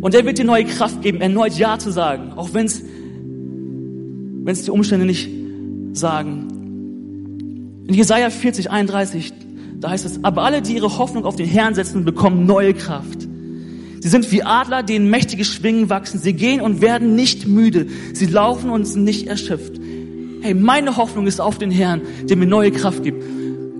Und 0.00 0.14
er 0.14 0.24
wird 0.24 0.38
dir 0.38 0.44
neue 0.44 0.64
Kraft 0.64 1.02
geben, 1.02 1.20
erneut 1.20 1.58
Ja 1.58 1.78
zu 1.78 1.90
sagen, 1.90 2.32
auch 2.34 2.54
wenn 2.54 2.66
es 2.66 2.82
die 4.64 4.70
Umstände 4.70 5.04
nicht 5.06 5.28
sagen. 5.92 6.46
In 7.86 7.94
Jesaja 7.94 8.30
40, 8.30 8.70
31, 8.70 9.32
da 9.80 9.90
heißt 9.90 10.06
es, 10.06 10.24
aber 10.24 10.42
alle, 10.42 10.62
die 10.62 10.76
ihre 10.76 10.98
Hoffnung 10.98 11.24
auf 11.24 11.36
den 11.36 11.46
Herrn 11.46 11.74
setzen, 11.74 12.04
bekommen 12.04 12.46
neue 12.46 12.74
Kraft. 12.74 13.26
Sie 14.00 14.08
sind 14.08 14.30
wie 14.32 14.42
Adler, 14.42 14.82
denen 14.82 15.10
mächtige 15.10 15.44
Schwingen 15.44 15.90
wachsen. 15.90 16.18
Sie 16.18 16.32
gehen 16.32 16.62
und 16.62 16.80
werden 16.80 17.14
nicht 17.14 17.46
müde. 17.46 17.86
Sie 18.14 18.26
laufen 18.26 18.70
und 18.70 18.86
sind 18.86 19.04
nicht 19.04 19.26
erschöpft. 19.26 19.79
Hey, 20.42 20.54
meine 20.54 20.96
Hoffnung 20.96 21.26
ist 21.26 21.40
auf 21.40 21.58
den 21.58 21.70
Herrn, 21.70 22.00
der 22.24 22.36
mir 22.36 22.46
neue 22.46 22.70
Kraft 22.70 23.02
gibt. 23.02 23.22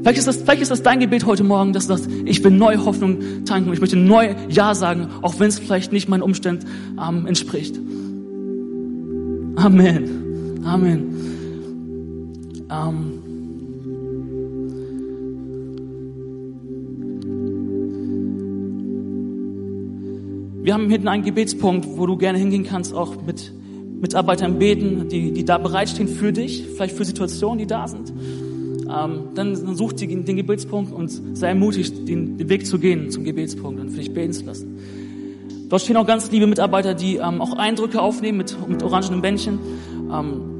Vielleicht 0.03 0.19
ist, 0.19 0.29
das, 0.29 0.37
vielleicht 0.37 0.63
ist 0.63 0.71
das 0.71 0.83
dein 0.83 1.01
Gebet 1.01 1.27
heute 1.27 1.45
Morgen, 1.45 1.73
dass 1.73 1.87
du 1.87 1.97
sagst, 1.97 2.11
ich 2.25 2.43
will 2.43 2.51
neue 2.51 2.85
Hoffnung 2.85 3.45
tanken, 3.45 3.73
ich 3.73 3.81
möchte 3.81 3.97
neu 3.97 4.35
Ja 4.49 4.75
sagen, 4.75 5.09
auch 5.23 5.39
wenn 5.39 5.49
es 5.49 5.59
vielleicht 5.59 5.93
nicht 5.93 6.09
meinen 6.09 6.23
Umständen 6.23 6.67
ähm, 6.99 7.27
entspricht. 7.27 7.79
Amen. 9.57 10.61
Amen. 10.65 11.17
Ähm. 12.71 13.13
Wir 20.63 20.75
haben 20.75 20.91
hinten 20.91 21.09
einen 21.09 21.25
Gebetspunkt, 21.25 21.87
wo 21.97 22.07
du 22.07 22.17
gerne 22.17 22.39
hingehen 22.39 22.65
kannst, 22.65 22.95
auch 22.95 23.23
mit 23.23 23.53
Mitarbeitern 24.01 24.59
beten, 24.59 25.09
die, 25.09 25.33
die 25.33 25.45
da 25.45 25.59
bereitstehen 25.59 26.09
für 26.09 26.33
dich, 26.33 26.67
vielleicht 26.75 26.97
für 26.97 27.05
Situationen, 27.05 27.59
die 27.59 27.67
da 27.67 27.87
sind. 27.87 28.13
Ähm, 28.91 29.29
dann, 29.35 29.77
such 29.77 29.93
die, 29.93 30.07
den 30.07 30.37
Gebetspunkt 30.37 30.93
und 30.93 31.11
sei 31.37 31.49
ermutigt, 31.49 32.09
den, 32.09 32.39
den, 32.39 32.49
Weg 32.49 32.67
zu 32.67 32.79
gehen 32.79 33.11
zum 33.11 33.25
Gebetspunkt 33.25 33.81
und 33.81 33.91
für 33.91 33.99
dich 33.99 34.13
beten 34.13 34.33
zu 34.33 34.45
lassen. 34.45 34.79
Dort 35.69 35.83
stehen 35.83 35.97
auch 35.97 36.07
ganz 36.07 36.31
liebe 36.33 36.47
Mitarbeiter, 36.47 36.95
die 36.95 37.17
ähm, 37.17 37.41
auch 37.41 37.57
Eindrücke 37.57 38.01
aufnehmen 38.01 38.39
mit, 38.39 38.57
mit 38.69 38.83
orangenen 38.83 39.23
Bändchen. 39.23 39.61
Ähm, 40.13 40.51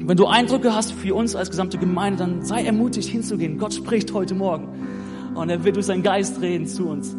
wenn 0.00 0.16
du 0.16 0.26
Eindrücke 0.26 0.74
hast 0.74 0.92
für 0.92 1.14
uns 1.14 1.34
als 1.34 1.50
gesamte 1.50 1.78
Gemeinde, 1.78 2.18
dann 2.18 2.44
sei 2.44 2.64
ermutigt 2.64 3.08
hinzugehen. 3.08 3.58
Gott 3.58 3.74
spricht 3.74 4.12
heute 4.12 4.34
Morgen 4.34 4.68
und 5.34 5.48
er 5.48 5.64
wird 5.64 5.76
durch 5.76 5.86
seinen 5.86 6.02
Geist 6.02 6.42
reden 6.42 6.66
zu 6.66 6.88
uns. 6.88 7.14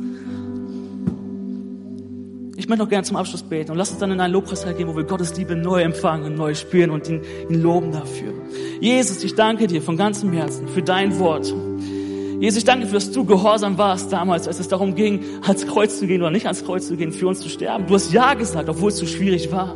Möchte 2.69 2.83
noch 2.83 2.89
gerne 2.89 3.03
zum 3.03 3.15
Abschluss 3.15 3.41
beten 3.41 3.71
und 3.71 3.79
lass 3.79 3.89
uns 3.89 3.97
dann 3.97 4.11
in 4.11 4.19
einen 4.19 4.31
Lobpreisteil 4.31 4.75
gehen, 4.75 4.87
wo 4.87 4.95
wir 4.95 5.03
Gottes 5.03 5.35
Liebe 5.35 5.55
neu 5.55 5.81
empfangen 5.81 6.25
und 6.25 6.35
neu 6.35 6.53
spüren 6.53 6.91
und 6.91 7.09
ihn, 7.09 7.21
ihn 7.49 7.63
loben 7.63 7.91
dafür. 7.91 8.31
Jesus, 8.79 9.23
ich 9.23 9.33
danke 9.33 9.65
dir 9.65 9.81
von 9.81 9.97
ganzem 9.97 10.31
Herzen 10.33 10.67
für 10.67 10.83
dein 10.83 11.17
Wort. 11.17 11.51
Jesus, 12.39 12.59
ich 12.59 12.65
danke 12.65 12.85
dir, 12.85 12.91
dass 12.91 13.11
du 13.11 13.25
gehorsam 13.25 13.79
warst 13.79 14.13
damals, 14.13 14.47
als 14.47 14.59
es 14.59 14.67
darum 14.67 14.93
ging, 14.93 15.23
ans 15.41 15.65
Kreuz 15.65 15.97
zu 15.97 16.05
gehen 16.05 16.21
oder 16.21 16.29
nicht 16.29 16.45
ans 16.45 16.63
Kreuz 16.63 16.87
zu 16.87 16.95
gehen, 16.95 17.11
für 17.11 17.27
uns 17.27 17.39
zu 17.39 17.49
sterben. 17.49 17.87
Du 17.87 17.95
hast 17.95 18.13
Ja 18.13 18.35
gesagt, 18.35 18.69
obwohl 18.69 18.89
es 18.89 18.97
so 18.97 19.07
schwierig 19.07 19.51
war. 19.51 19.75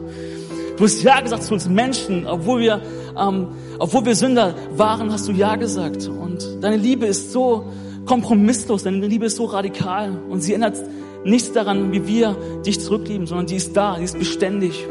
Du 0.78 0.84
hast 0.84 1.02
Ja 1.02 1.20
gesagt 1.20 1.42
zu 1.42 1.56
uns 1.56 1.68
Menschen, 1.68 2.28
obwohl 2.28 2.62
wir, 2.62 2.80
ähm, 3.20 3.48
obwohl 3.80 4.06
wir 4.06 4.16
Sünder 4.16 4.54
waren, 4.76 5.12
hast 5.12 5.28
du 5.28 5.32
Ja 5.32 5.56
gesagt. 5.56 6.08
Und 6.08 6.48
deine 6.62 6.78
Liebe 6.78 7.08
ist 7.08 7.32
so 7.32 7.72
kompromisslos, 8.06 8.84
deine 8.84 9.08
Liebe 9.08 9.26
ist 9.26 9.38
so 9.38 9.46
radikal 9.46 10.16
und 10.30 10.42
sie 10.42 10.54
ändert 10.54 10.78
nichts 11.26 11.52
daran, 11.52 11.92
wie 11.92 12.08
wir 12.08 12.36
dich 12.66 12.80
zurücklieben, 12.80 13.28
sondern 13.28 13.48
die 13.48 13.56
ist 13.56 13.76
da, 13.76 13.98
die 13.98 14.04
ist 14.04 14.18
beständig. 14.18 14.88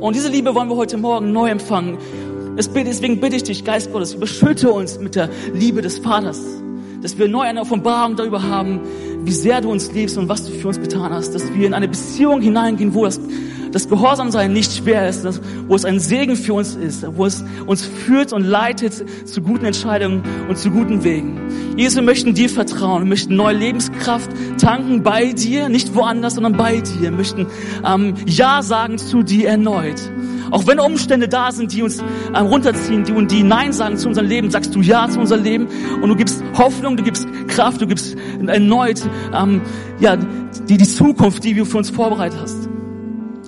Und 0.00 0.14
diese 0.14 0.28
Liebe 0.28 0.54
wollen 0.54 0.68
wir 0.68 0.76
heute 0.76 0.98
Morgen 0.98 1.32
neu 1.32 1.48
empfangen. 1.48 1.98
Deswegen 2.56 3.20
bitte 3.20 3.36
ich 3.36 3.42
dich, 3.42 3.64
Geist 3.64 3.92
Gottes, 3.92 4.14
überschütte 4.14 4.70
uns 4.70 4.98
mit 4.98 5.14
der 5.14 5.28
Liebe 5.52 5.82
des 5.82 5.98
Vaters, 5.98 6.40
dass 7.02 7.18
wir 7.18 7.28
neu 7.28 7.42
eine 7.42 7.60
Offenbarung 7.60 8.16
darüber 8.16 8.42
haben, 8.42 8.80
wie 9.24 9.32
sehr 9.32 9.60
du 9.60 9.70
uns 9.70 9.92
liebst 9.92 10.16
und 10.16 10.28
was 10.28 10.44
du 10.44 10.52
für 10.52 10.68
uns 10.68 10.80
getan 10.80 11.12
hast, 11.12 11.34
dass 11.34 11.52
wir 11.52 11.66
in 11.66 11.74
eine 11.74 11.88
Beziehung 11.88 12.40
hineingehen, 12.40 12.94
wo 12.94 13.04
das 13.04 13.20
das 13.76 13.90
Gehorsamsein 13.90 14.54
nicht 14.54 14.72
schwer 14.72 15.06
ist, 15.06 15.26
wo 15.68 15.74
es 15.74 15.84
ein 15.84 16.00
Segen 16.00 16.34
für 16.34 16.54
uns 16.54 16.76
ist, 16.76 17.06
wo 17.14 17.26
es 17.26 17.44
uns 17.66 17.84
führt 17.84 18.32
und 18.32 18.42
leitet 18.42 19.04
zu 19.28 19.42
guten 19.42 19.66
Entscheidungen 19.66 20.22
und 20.48 20.56
zu 20.56 20.70
guten 20.70 21.04
Wegen. 21.04 21.38
Jesus, 21.76 21.96
wir 21.96 22.02
möchten 22.02 22.32
dir 22.32 22.48
vertrauen, 22.48 23.02
wir 23.02 23.08
möchten 23.10 23.36
neue 23.36 23.54
Lebenskraft 23.54 24.30
tanken 24.58 25.02
bei 25.02 25.34
dir, 25.34 25.68
nicht 25.68 25.94
woanders, 25.94 26.36
sondern 26.36 26.56
bei 26.56 26.80
dir, 26.80 27.02
wir 27.02 27.10
möchten 27.10 27.48
ähm, 27.86 28.14
Ja 28.24 28.62
sagen 28.62 28.96
zu 28.96 29.22
dir 29.22 29.50
erneut. 29.50 30.10
Auch 30.50 30.66
wenn 30.66 30.80
Umstände 30.80 31.28
da 31.28 31.52
sind, 31.52 31.74
die 31.74 31.82
uns 31.82 31.98
ähm, 32.34 32.46
runterziehen, 32.46 33.04
die 33.04 33.12
und 33.12 33.30
die 33.30 33.42
Nein 33.42 33.74
sagen 33.74 33.98
zu 33.98 34.08
unserem 34.08 34.26
Leben, 34.26 34.50
sagst 34.50 34.74
du 34.74 34.80
Ja 34.80 35.06
zu 35.10 35.20
unserem 35.20 35.42
Leben 35.42 35.66
und 36.00 36.08
du 36.08 36.16
gibst 36.16 36.42
Hoffnung, 36.56 36.96
du 36.96 37.02
gibst 37.02 37.28
Kraft, 37.46 37.82
du 37.82 37.86
gibst 37.86 38.16
erneut 38.46 39.02
ähm, 39.34 39.60
ja 40.00 40.16
die, 40.16 40.78
die 40.78 40.88
Zukunft, 40.88 41.44
die 41.44 41.52
du 41.52 41.66
für 41.66 41.76
uns 41.76 41.90
vorbereitet 41.90 42.38
hast. 42.40 42.70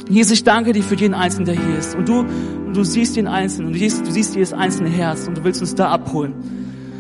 Jesus, 0.09 0.33
ich 0.33 0.45
danke 0.45 0.73
dir 0.73 0.83
für 0.83 0.95
jeden 0.95 1.15
Einzelnen, 1.15 1.47
der 1.47 1.55
hier 1.55 1.79
ist. 1.79 1.95
Und 1.95 2.09
du, 2.09 2.21
und 2.21 2.77
du 2.77 2.85
siehst 2.85 3.17
den 3.17 3.27
Einzelnen, 3.27 3.69
und 3.69 3.73
du 3.75 3.79
siehst, 3.79 4.07
du 4.07 4.11
siehst 4.11 4.35
jedes 4.35 4.53
einzelne 4.53 4.89
Herz 4.89 5.29
und 5.29 5.37
du 5.37 5.45
willst 5.45 5.61
uns 5.61 5.75
da 5.75 5.91
abholen. 5.91 6.35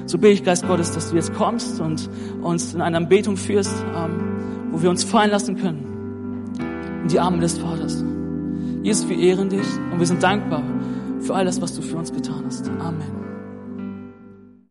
So 0.06 0.18
bete 0.18 0.34
ich, 0.34 0.44
Geist 0.44 0.66
Gottes, 0.66 0.92
dass 0.92 1.10
du 1.10 1.16
jetzt 1.16 1.34
kommst 1.34 1.80
und 1.80 2.08
uns 2.42 2.74
in 2.74 2.80
einer 2.80 2.96
Anbetung 2.96 3.36
führst, 3.36 3.74
ähm, 3.94 4.70
wo 4.70 4.82
wir 4.82 4.90
uns 4.90 5.04
fallen 5.04 5.30
lassen 5.30 5.56
können 5.56 5.84
in 7.02 7.08
die 7.08 7.20
Arme 7.20 7.38
des 7.38 7.58
Vaters. 7.58 8.04
Jesus, 8.82 9.08
wir 9.08 9.18
ehren 9.18 9.48
dich 9.48 9.66
und 9.92 9.98
wir 9.98 10.06
sind 10.06 10.22
dankbar 10.22 10.62
für 11.20 11.34
all 11.34 11.44
das, 11.44 11.60
was 11.60 11.74
du 11.74 11.82
für 11.82 11.96
uns 11.96 12.12
getan 12.12 12.42
hast. 12.46 12.70
Amen. 12.80 13.17